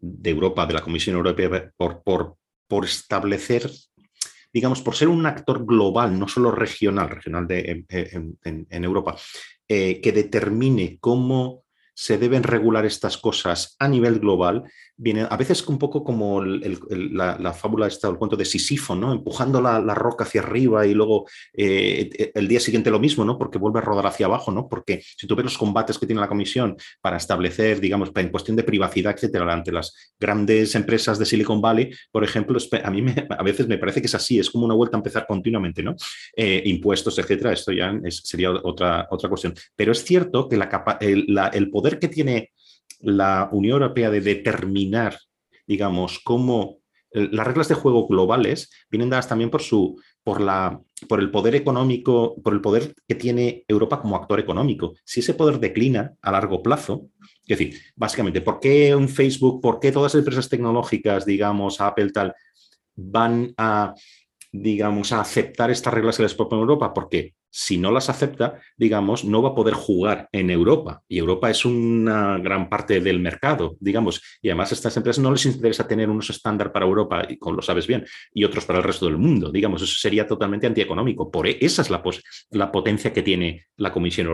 [0.00, 2.36] de Europa, de la Comisión Europea, por, por,
[2.66, 3.70] por establecer
[4.54, 9.16] digamos, por ser un actor global, no solo regional, regional en, Europa,
[9.66, 14.62] eh, que determine cómo se deben regular estas cosas a nivel global,
[14.96, 19.12] viene a veces un poco como la, fábula esta, el cuento de Sisifo, ¿no?
[19.12, 23.38] empujando la, roca hacia arriba y luego eh, el día siguiente lo mismo, ¿no?
[23.38, 24.68] porque vuelve a rodar hacia abajo, ¿no?
[24.68, 28.56] porque si tú ves los combates que tiene la Comisión para establecer, digamos, en cuestión
[28.56, 33.42] de privacidad, etcétera, ante las grandes empresas de Silicon Valley, por ejemplo, a mí a
[33.42, 35.94] veces me parece que es así, es como una vuelta a empezar continuamente, ¿no?
[36.36, 39.54] Eh, impuestos, etcétera, esto ya sería otra, otra cuestión.
[39.76, 42.52] Pero es cierto que la, el, el poder que tiene
[43.04, 45.18] la Unión Europea de determinar,
[45.66, 46.78] digamos, cómo
[47.10, 51.30] eh, las reglas de juego globales vienen dadas también por su por la por el
[51.30, 54.94] poder económico, por el poder que tiene Europa como actor económico.
[55.04, 57.10] Si ese poder declina a largo plazo,
[57.46, 62.10] es decir, básicamente, ¿por qué un Facebook, por qué todas las empresas tecnológicas, digamos, Apple
[62.10, 62.34] tal,
[62.96, 63.94] van a
[64.54, 66.94] digamos, a aceptar estas reglas que les propone Europa?
[66.94, 71.04] Porque si no las acepta, digamos, no va a poder jugar en Europa.
[71.06, 74.20] Y Europa es una gran parte del mercado, digamos.
[74.42, 77.54] Y además a estas empresas no les interesa tener unos estándar para Europa, y como
[77.54, 79.52] lo sabes bien, y otros para el resto del mundo.
[79.52, 81.30] Digamos, eso sería totalmente antieconómico.
[81.30, 81.90] Por e, esa es
[82.50, 84.26] la potencia que tiene la Comisión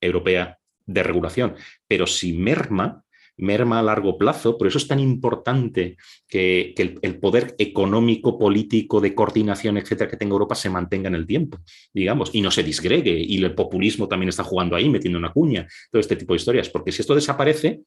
[0.00, 0.56] Europea
[0.86, 1.56] de regulación.
[1.88, 3.02] Pero si merma,
[3.38, 4.58] merma a largo plazo.
[4.58, 5.96] Por eso es tan importante
[6.28, 11.26] que, el, poder económico, político, de coordinación, etcétera, que tenga Europa se mantenga en el
[11.26, 11.58] tiempo,
[11.94, 13.16] digamos, y no se disgregue.
[13.18, 16.68] Y el populismo también está jugando ahí, metiendo una cuña, todo este tipo de historias.
[16.68, 17.80] Porque si esto desaparece,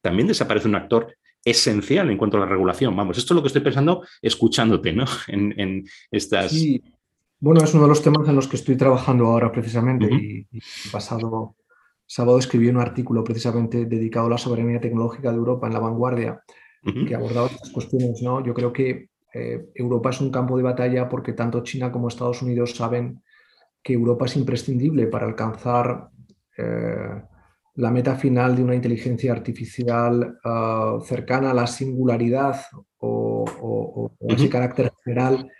[0.00, 2.96] también desaparece un actor esencial en cuanto a la regulación.
[2.96, 5.04] Vamos, esto es lo que estoy pensando escuchándote, ¿no?
[5.28, 6.50] En, estas.
[6.50, 6.82] Sí.
[7.40, 10.88] Bueno, es uno de los temas en los que estoy trabajando ahora precisamente y, y
[10.90, 11.56] pasado
[12.06, 16.42] sábado escribí un artículo precisamente dedicado a la soberanía tecnológica de Europa en la vanguardia,
[16.82, 18.20] que abordaba estas cuestiones.
[18.22, 18.44] ¿no?
[18.44, 22.42] Yo creo que eh, Europa es un campo de batalla porque tanto China como Estados
[22.42, 23.22] Unidos saben
[23.82, 26.08] que Europa es imprescindible para alcanzar
[26.56, 27.22] eh,
[27.76, 32.60] la meta final de una inteligencia artificial ah, cercana a la singularidad
[32.98, 35.50] o, ese carácter general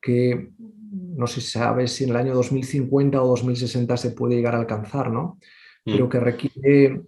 [0.00, 4.58] que no se sabe si en el año 2050 o 2060 se puede llegar a
[4.58, 5.38] alcanzar, ¿no?
[5.84, 6.08] Pero mm.
[6.08, 7.02] que requiere...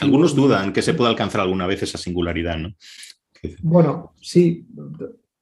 [0.00, 2.74] Algunos dudan que se pueda alcanzar alguna vez esa singularidad, ¿no?
[3.62, 4.66] Bueno, sí,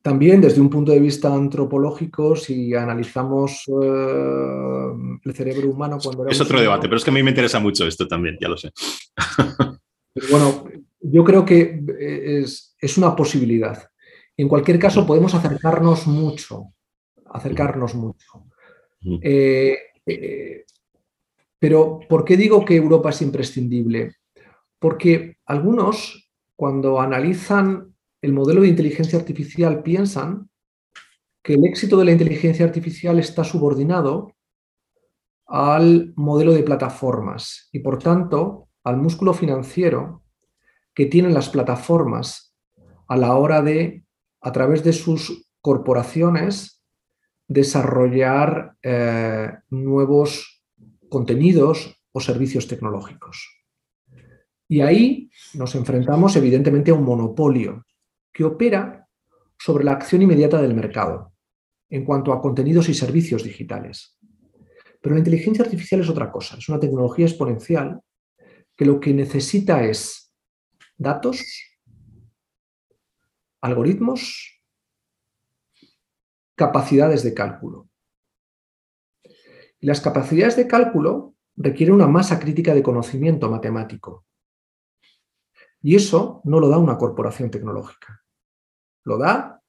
[0.03, 6.29] también desde un punto de vista antropológico, si analizamos eh, el cerebro humano cuando...
[6.29, 8.57] Es otro debate, pero es que a mí me interesa mucho esto también, ya lo
[8.57, 8.71] sé.
[10.31, 10.65] bueno,
[11.01, 13.91] yo creo que es, es, una posibilidad.
[14.37, 16.73] En cualquier caso, podemos acercarnos mucho,
[17.31, 18.47] acercarnos mucho.
[19.23, 19.77] Eh,
[20.07, 20.65] eh,
[21.61, 24.17] pero, ¿por qué digo que Europa es imprescindible?
[24.79, 30.49] Porque algunos, cuando analizan el modelo de inteligencia artificial, piensan
[31.43, 34.35] que el éxito de la inteligencia artificial está subordinado
[35.47, 40.23] al modelo de plataformas y, por tanto, al músculo financiero
[40.95, 42.57] que tienen las plataformas
[43.07, 44.05] a la hora de,
[44.41, 46.83] a través de sus corporaciones,
[47.49, 50.60] desarrollar eh, nuevos
[51.11, 53.65] contenidos o servicios tecnológicos.
[54.69, 57.85] Y ahí nos enfrentamos evidentemente a un monopolio
[58.33, 59.09] que opera
[59.59, 61.35] sobre la acción inmediata del mercado
[61.91, 64.17] en cuanto a contenidos y servicios digitales.
[65.01, 68.01] Pero la inteligencia artificial es otra cosa, es una tecnología exponencial
[68.77, 70.33] que lo que necesita es
[70.97, 71.43] datos,
[73.61, 74.63] algoritmos,
[76.55, 77.90] capacidades de cálculo.
[79.81, 84.27] Y las capacidades de cálculo requieren una masa crítica de conocimiento matemático.
[85.83, 88.23] Y eso no lo da una corporación tecnológica.
[89.05, 89.63] Lo da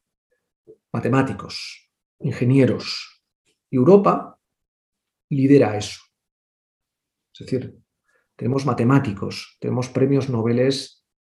[0.91, 1.89] matemáticos,
[2.20, 3.24] ingenieros.
[3.70, 4.38] Europa
[5.30, 6.01] lidera eso.
[7.34, 7.80] Es decir,
[8.36, 10.74] tenemos matemáticos, tenemos premios Nobel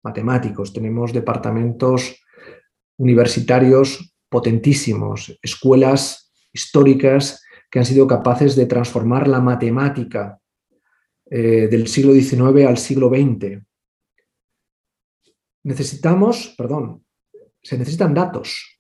[0.03, 2.17] matemáticos, tenemos departamentos
[2.97, 10.39] universitarios potentísimos, escuelas históricas que han sido capaces de transformar la matemática
[11.25, 13.63] eh, del siglo XIX al siglo XX.
[15.63, 17.05] Necesitamos, perdón,
[17.63, 18.79] se necesitan datos.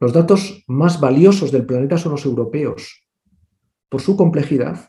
[0.00, 3.06] Los datos más valiosos del planeta son los europeos,
[3.88, 4.88] por su complejidad,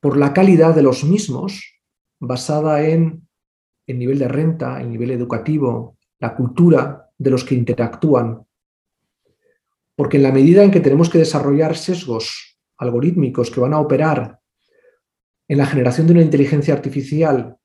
[0.00, 1.82] por la calidad de los mismos,
[2.20, 3.28] basada en
[3.86, 8.46] el nivel de renta, el nivel educativo, la cultura de los que interactúan.
[9.98, 14.38] Porque en la medida en que tenemos que desarrollar sesgos algorítmicos que van a operar
[15.48, 17.56] en la generación de una inteligencia artificial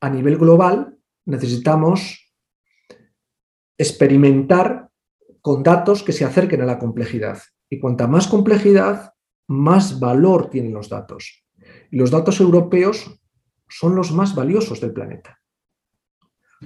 [0.00, 2.32] a nivel global, necesitamos
[3.76, 4.88] experimentar
[5.40, 7.42] con datos que se acerquen a la complejidad.
[7.68, 9.12] Y cuanta más complejidad,
[9.48, 11.44] más valor tienen los datos.
[11.90, 13.18] Y los datos europeos
[13.68, 15.40] son los más valiosos del planeta,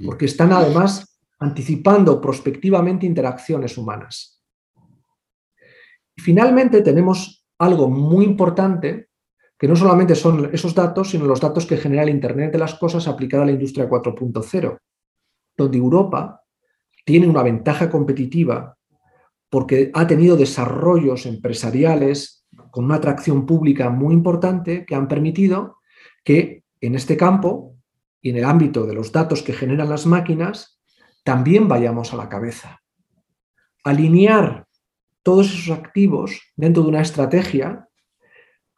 [0.05, 4.36] porque están además anticipando prospectivamente interacciones humanas.
[6.17, 9.09] Y finalmente tenemos algo muy importante,
[9.59, 12.75] que no solamente son esos datos, sino los datos que genera el Internet de las
[12.75, 14.79] Cosas aplicada a la industria 4.0,
[15.57, 16.43] donde Europa
[17.05, 18.77] tiene una ventaja competitiva
[19.49, 25.79] porque ha tenido desarrollos empresariales con una atracción pública muy importante que han permitido
[26.25, 27.77] que en este campo
[28.21, 30.81] y en el ámbito de los datos que generan las máquinas,
[31.25, 32.83] también vayamos a la cabeza.
[33.85, 34.66] Alinear
[35.27, 37.89] todos esos activos dentro de una estrategia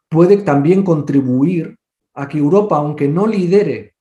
[0.09, 1.77] puede también contribuir
[2.15, 3.93] a que Europa, aunque no lidere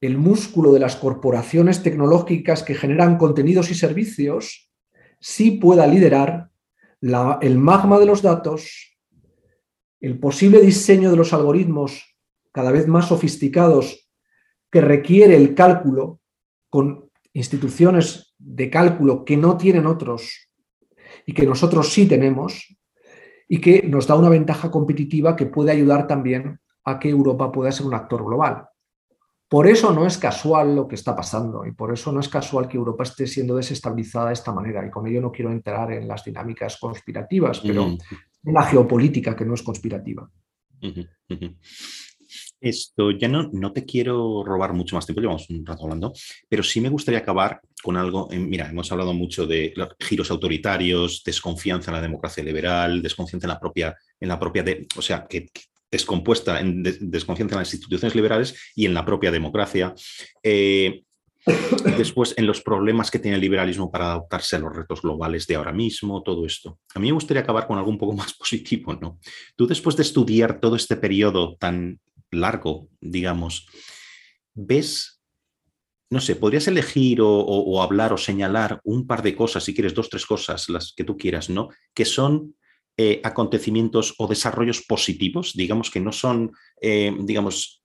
[0.00, 4.68] el músculo de las corporaciones tecnológicas que generan contenidos y servicios,
[5.20, 6.50] sí pueda liderar
[7.00, 8.98] el magma de los datos,
[10.00, 12.16] el posible diseño de los algoritmos
[12.50, 14.10] cada vez más sofisticados
[14.72, 16.18] que requiere el cálculo
[16.68, 20.49] con instituciones de cálculo que no tienen otros
[21.30, 22.76] y que nosotros sí tenemos
[23.46, 27.70] y que nos da una ventaja competitiva que puede ayudar también a que Europa pueda
[27.70, 28.66] ser un actor global.
[29.48, 32.66] Por eso no es casual lo que está pasando y por eso no es casual
[32.66, 34.84] que Europa esté siendo desestabilizada de esta manera.
[34.84, 39.44] Y con ello no quiero entrar en las dinámicas conspirativas, pero en la geopolítica que
[39.44, 40.28] no es conspirativa.
[42.60, 46.12] Esto ya no, no te quiero robar mucho más tiempo, llevamos un rato hablando,
[46.48, 48.28] pero sí me gustaría acabar con algo.
[48.30, 53.60] mira, hemos hablado mucho de giros autoritarios, desconfianza en la democracia liberal, desconfianza en la
[53.60, 54.64] propia, en la propia
[54.96, 55.48] o sea, que,
[55.90, 59.94] descompuesta en desconfianza en las instituciones liberales y en la propia democracia.
[60.42, 61.02] Eh,
[61.96, 65.56] después, en los problemas que tiene el liberalismo para adaptarse a los retos globales de
[65.56, 66.78] ahora mismo, todo esto.
[66.94, 69.18] A mí me gustaría acabar con algo un poco más positivo, ¿no?
[69.56, 71.98] Tú después de estudiar todo este periodo tan
[72.30, 73.66] largo, digamos,
[74.54, 75.22] ves,
[76.10, 80.08] no sé, podrías elegir o, hablar o señalar un par de cosas, si quieres, dos,
[80.08, 81.68] tres cosas, las que tú quieras, ¿no?
[81.94, 82.56] Que son
[82.96, 87.79] eh, acontecimientos o desarrollos positivos, digamos que no son, eh, digamos,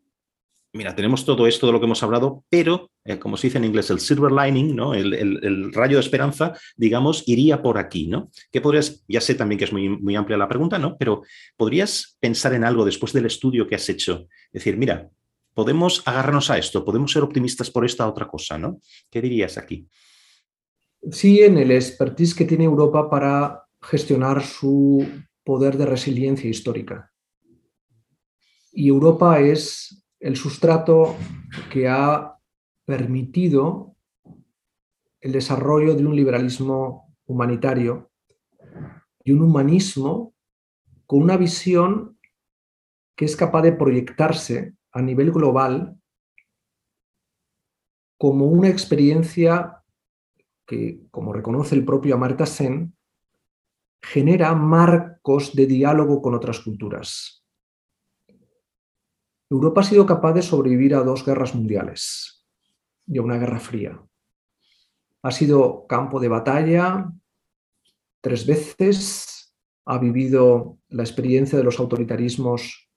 [0.75, 3.63] mira, tenemos todo esto de lo que hemos hablado, pero, eh, como se dice en
[3.63, 4.93] inglés, el silver lining, ¿no?
[4.93, 8.29] El, rayo de esperanza, digamos, iría por aquí, ¿no?
[8.51, 10.97] ¿Qué podrías, ya sé también que es muy, muy amplia la pregunta, ¿no?
[10.97, 11.23] Pero
[11.55, 15.09] podrías pensar en algo después del estudio que has hecho, decir, mira,
[15.53, 18.79] podemos agarrarnos a esto, podemos ser optimistas por esta otra cosa, ¿no?
[19.09, 19.87] ¿Qué dirías aquí?
[21.09, 25.07] Sí, en el expertise que tiene Europa para gestionar su
[25.43, 27.11] poder de resiliencia histórica.
[28.73, 31.15] Y Europa es el sustrato
[31.71, 32.39] que ha
[32.83, 33.95] permitido
[35.21, 38.09] el desarrollo de un liberalismo humanitario
[39.23, 40.33] y un humanismo
[41.05, 42.17] con una visión
[43.15, 45.95] que es capaz de proyectarse a nivel global
[48.17, 49.83] como una experiencia
[50.65, 52.97] que, como reconoce el propio Amartya Sen,
[54.01, 57.44] genera marcos de diálogo con otras culturas.
[59.49, 62.45] Europa ha sido capaz de sobrevivir a dos guerras mundiales
[63.07, 64.01] y a una guerra fría.
[65.21, 67.11] Ha sido campo de batalla
[68.21, 69.55] tres veces,
[69.85, 72.89] ha vivido la experiencia de los autoritarismos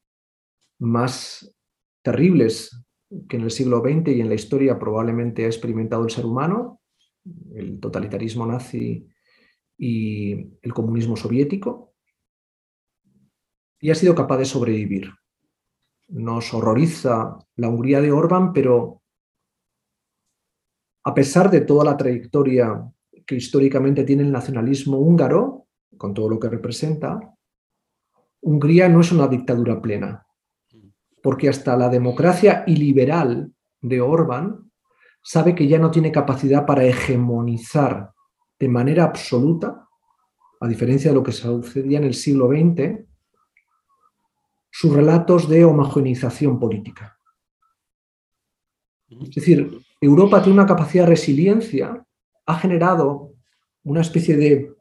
[0.79, 1.55] más
[2.03, 2.83] terribles
[3.29, 6.81] que en el siglo XX y en la historia probablemente ha experimentado el ser humano,
[7.55, 9.07] el totalitarismo nazi
[9.77, 11.95] y el comunismo soviético
[13.81, 15.11] y ha sido capaz de sobrevivir.
[16.09, 19.03] Nos horroriza la Hungría de Orbán, pero
[21.05, 22.91] a pesar de toda la trayectoria
[23.27, 25.67] que históricamente tiene el nacionalismo húngaro,
[25.97, 27.21] con todo lo que representa,
[28.41, 30.27] Hungría no es una dictadura plena,
[31.23, 34.71] porque hasta la democracia iliberal de Orbán
[35.23, 38.13] sabe que ya no tiene capacidad para hegemonizar
[38.59, 39.89] de manera absoluta,
[40.61, 43.08] a diferencia de lo que sucedía en el siglo XX,
[44.81, 47.19] sus relatos de homogeneización política.
[49.09, 52.07] Es decir, Europa tiene una capacidad de resiliencia,
[52.47, 53.33] ha generado
[53.83, 54.73] una especie de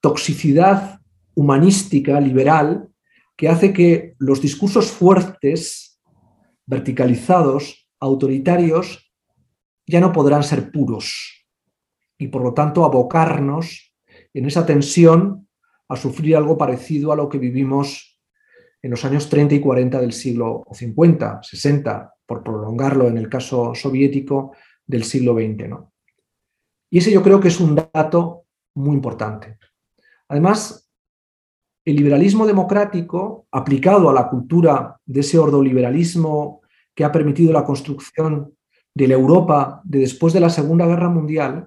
[0.00, 1.00] toxicidad
[1.34, 2.88] humanística, liberal,
[3.36, 6.00] que hace que los discursos fuertes,
[6.64, 9.12] verticalizados, autoritarios,
[9.88, 11.48] ya no podrán ser puros
[12.16, 13.92] y por lo tanto abocarnos
[14.34, 15.48] en esa tensión
[15.88, 18.11] a sufrir algo parecido a lo que vivimos
[18.82, 23.74] en los años 30 y 40 del siglo 50, 60, por prolongarlo en el caso
[23.74, 24.52] soviético
[24.84, 25.68] del siglo XX.
[25.68, 25.92] ¿no?
[26.90, 28.44] Y ese yo creo que es un dato
[28.74, 29.58] muy importante.
[30.28, 30.90] Además,
[31.84, 36.62] el liberalismo democrático, aplicado a la cultura de ese ordoliberalismo
[36.94, 38.54] que ha permitido la construcción
[38.94, 41.66] de la Europa de después de la Segunda Guerra Mundial,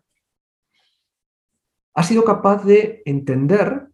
[1.96, 3.88] ha sido capaz de entender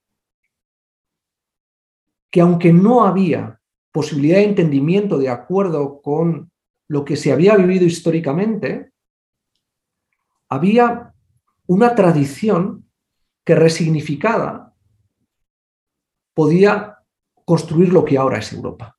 [2.32, 3.60] que aunque no había
[3.92, 6.52] posibilidad de entendimiento de acuerdo con
[6.88, 8.92] lo que se había vivido históricamente,
[10.50, 11.14] había
[11.68, 12.90] una tradición
[13.46, 14.76] que resignificada
[16.34, 16.98] podía
[17.46, 18.98] construir lo que ahora es Europa.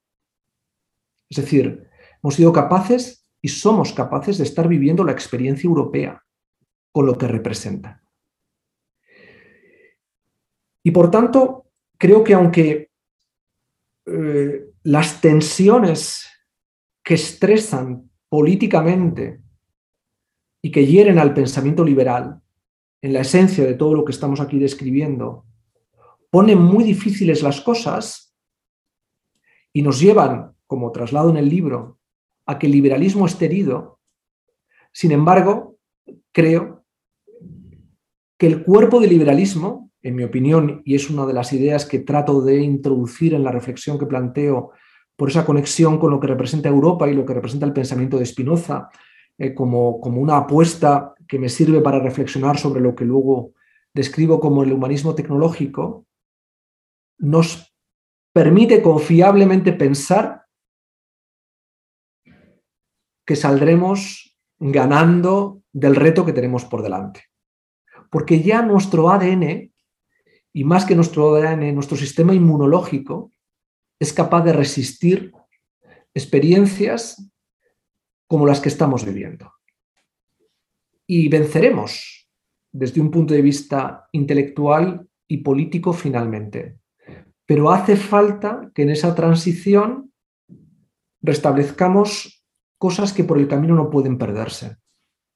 [1.28, 1.88] Es decir,
[2.22, 6.22] hemos sido capaces y somos capaces de estar viviendo la experiencia europea
[6.92, 8.02] con lo que representa.
[10.84, 12.91] Y por tanto, creo que aunque
[14.06, 16.26] eh, las tensiones
[17.04, 19.40] que estresan políticamente
[20.62, 22.40] y que hieren al pensamiento liberal,
[23.02, 25.44] en la esencia de todo lo que estamos aquí describiendo,
[26.30, 28.34] ponen muy difíciles las cosas
[29.72, 31.98] y nos llevan, como traslado en el libro,
[32.46, 34.00] a que el liberalismo esté herido.
[34.92, 35.78] Sin embargo,
[36.32, 36.84] creo
[38.38, 42.00] que el cuerpo del liberalismo, en mi opinión, y es una de las ideas que
[42.00, 44.72] trato de introducir en la reflexión que planteo
[45.16, 48.26] por esa conexión con lo que representa Europa y lo que representa el pensamiento de
[48.26, 48.88] Spinoza,
[49.38, 53.52] eh, como, como una apuesta que me sirve para reflexionar sobre lo que luego
[53.94, 56.06] describo como el humanismo tecnológico,
[57.18, 57.72] nos
[58.32, 60.46] permite confiablemente pensar
[63.24, 67.24] que saldremos ganando del reto que tenemos por delante.
[68.10, 69.71] Porque ya nuestro ADN,
[70.52, 71.40] y más que nuestro
[71.72, 73.32] nuestro sistema inmunológico,
[73.98, 75.32] es capaz de resistir
[76.14, 77.30] experiencias
[78.26, 79.52] como las que estamos viviendo.
[81.06, 82.28] Y venceremos
[82.72, 86.78] desde un punto de vista intelectual y político finalmente.
[87.46, 90.12] Pero hace falta que en esa transición
[91.20, 92.44] restablezcamos
[92.78, 94.78] cosas que por el camino no pueden perderse.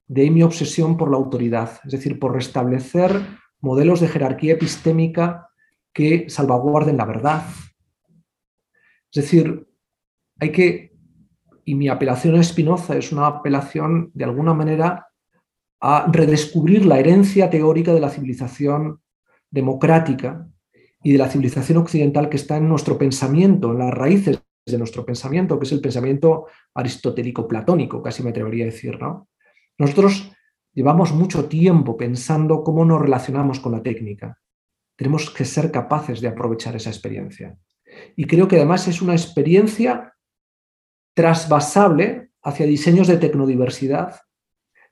[0.09, 3.23] De ahí mi obsesión por la autoridad, es decir, por restablecer
[3.67, 5.51] modelos de jerarquía epistémica
[5.93, 7.43] que salvaguarden la verdad.
[9.13, 9.67] Es decir,
[10.39, 10.93] hay que,
[11.65, 15.09] y mi apelación a Spinoza es una apelación de alguna manera
[15.81, 19.01] a redescubrir la herencia teórica de la civilización
[19.51, 20.49] democrática
[21.03, 25.05] y de la civilización occidental que está en nuestro pensamiento, en las raíces de nuestro
[25.05, 29.01] pensamiento, que es el pensamiento aristotélico-platónico, casi me atrevería a decir.
[29.01, 29.29] ¿no?
[29.79, 30.33] Nosotros
[30.77, 34.39] llevamos mucho tiempo pensando cómo nos relacionamos con la técnica.
[34.95, 37.59] Tenemos que ser capaces de aprovechar esa experiencia.
[38.15, 40.15] Y creo que además es una experiencia
[41.15, 44.21] trasvasable hacia diseños de tecnodiversidad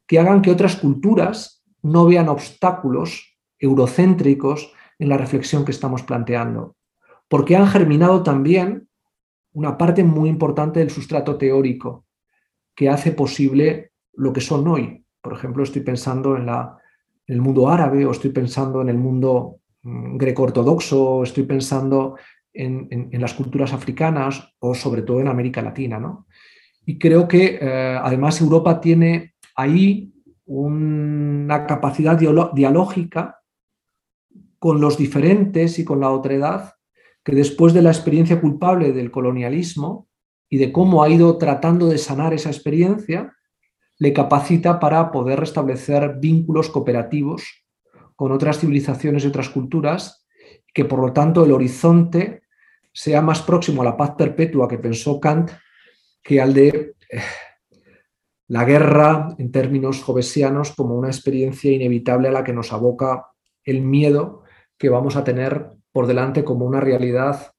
[0.07, 6.77] que hagan que otras culturas no vean obstáculos eurocéntricos en la reflexión que estamos planteando,
[7.29, 8.89] porque han germinado también
[9.53, 12.07] una parte muy importante del sustrato teórico
[12.75, 15.04] que hace posible lo que son hoy.
[15.25, 16.51] Por ejemplo, estoy pensando en,
[17.27, 22.17] el mundo árabe o estoy pensando en el mundo mm, greco-ortodoxo, estoy pensando
[22.53, 25.99] en, las culturas africanas o sobre todo en América Latina.
[25.99, 26.27] ¿no?
[26.85, 30.13] Y creo que eh, además Europa tiene ahí
[30.45, 33.41] una capacidad dialógica
[34.59, 36.75] con los diferentes y con la otredad,
[37.25, 40.07] que después de la experiencia culpable del colonialismo
[40.51, 43.33] y de cómo ha ido tratando de sanar esa experiencia,
[43.99, 47.65] le capacita para poder restablecer vínculos cooperativos
[48.17, 50.27] con otras civilizaciones y otras culturas,
[50.73, 52.43] que por lo tanto el horizonte
[52.93, 55.51] sea más próximo a la paz perpetua que pensó Kant
[56.23, 57.21] que al de eh,
[58.49, 63.27] la guerra en términos jovesianos como una experiencia inevitable a la que nos aboca
[63.65, 64.43] el miedo
[64.79, 67.54] que vamos a tener por delante como una realidad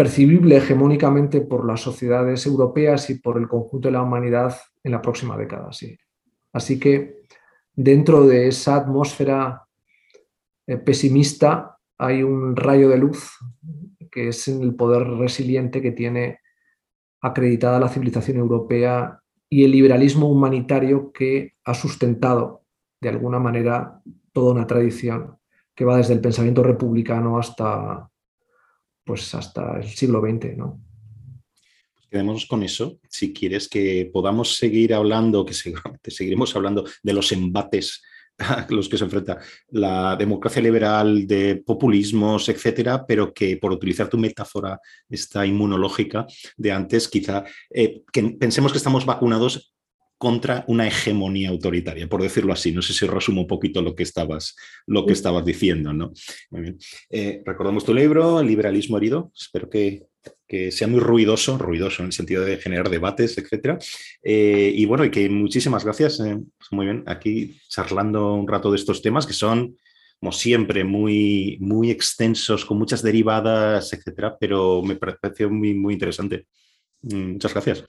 [0.00, 5.02] percibible hegemónicamente por las sociedades europeas y por el conjunto de la humanidad en la
[5.02, 5.74] próxima década.
[5.74, 5.94] Sí.
[6.54, 7.20] Así que
[7.74, 9.66] dentro de esa atmósfera
[10.66, 13.30] eh, pesimista hay un rayo de luz
[14.10, 16.38] que es el poder resiliente que tiene
[17.20, 19.20] acreditada la civilización europea
[19.50, 22.64] y el liberalismo humanitario que ha sustentado
[23.02, 24.00] de alguna manera
[24.32, 25.36] toda una tradición
[25.74, 28.09] que va desde el pensamiento republicano hasta,
[29.04, 30.56] pues hasta el siglo XX.
[30.56, 30.80] ¿no?
[32.10, 32.98] Quedémonos con eso.
[33.08, 38.02] Si quieres que podamos seguir hablando, que seguramente seguiremos hablando de los embates
[38.38, 44.08] a los que se enfrenta la democracia liberal de populismos, etcétera, pero que por utilizar
[44.08, 49.74] tu metáfora esta inmunológica de antes, quizá eh, que pensemos que estamos vacunados
[50.20, 52.72] contra una hegemonía autoritaria, por decirlo así.
[52.72, 54.54] No sé si resumo un poquito lo que estabas,
[54.86, 55.94] lo que estabas diciendo.
[55.94, 56.12] ¿no?
[56.50, 56.78] Muy bien.
[57.08, 59.32] Eh, recordamos tu libro, El liberalismo herido.
[59.34, 60.02] Espero que,
[60.72, 63.82] sea muy ruidoso, ruidoso en el sentido de generar debates, etc.
[64.22, 66.20] Eh, y bueno, y que muchísimas gracias.
[66.20, 69.74] Eh, pues muy bien, aquí charlando un rato de estos temas que son,
[70.18, 76.46] como siempre, muy, muy extensos, con muchas derivadas, etcétera, pero me pareció muy, muy interesante.
[77.04, 77.84] Mm, muchas gracias.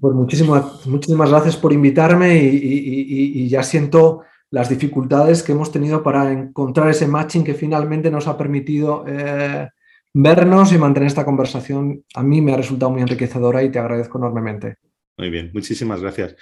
[0.00, 6.32] Pues muchísimas, muchísimas gracias por invitarme y, ya siento las dificultades que hemos tenido para
[6.32, 9.68] encontrar ese matching que finalmente nos ha permitido eh,
[10.12, 12.04] vernos y mantener esta conversación.
[12.14, 14.76] A mí me ha resultado muy enriquecedora y te agradezco enormemente.
[15.16, 16.36] Muy bien, muchísimas gracias.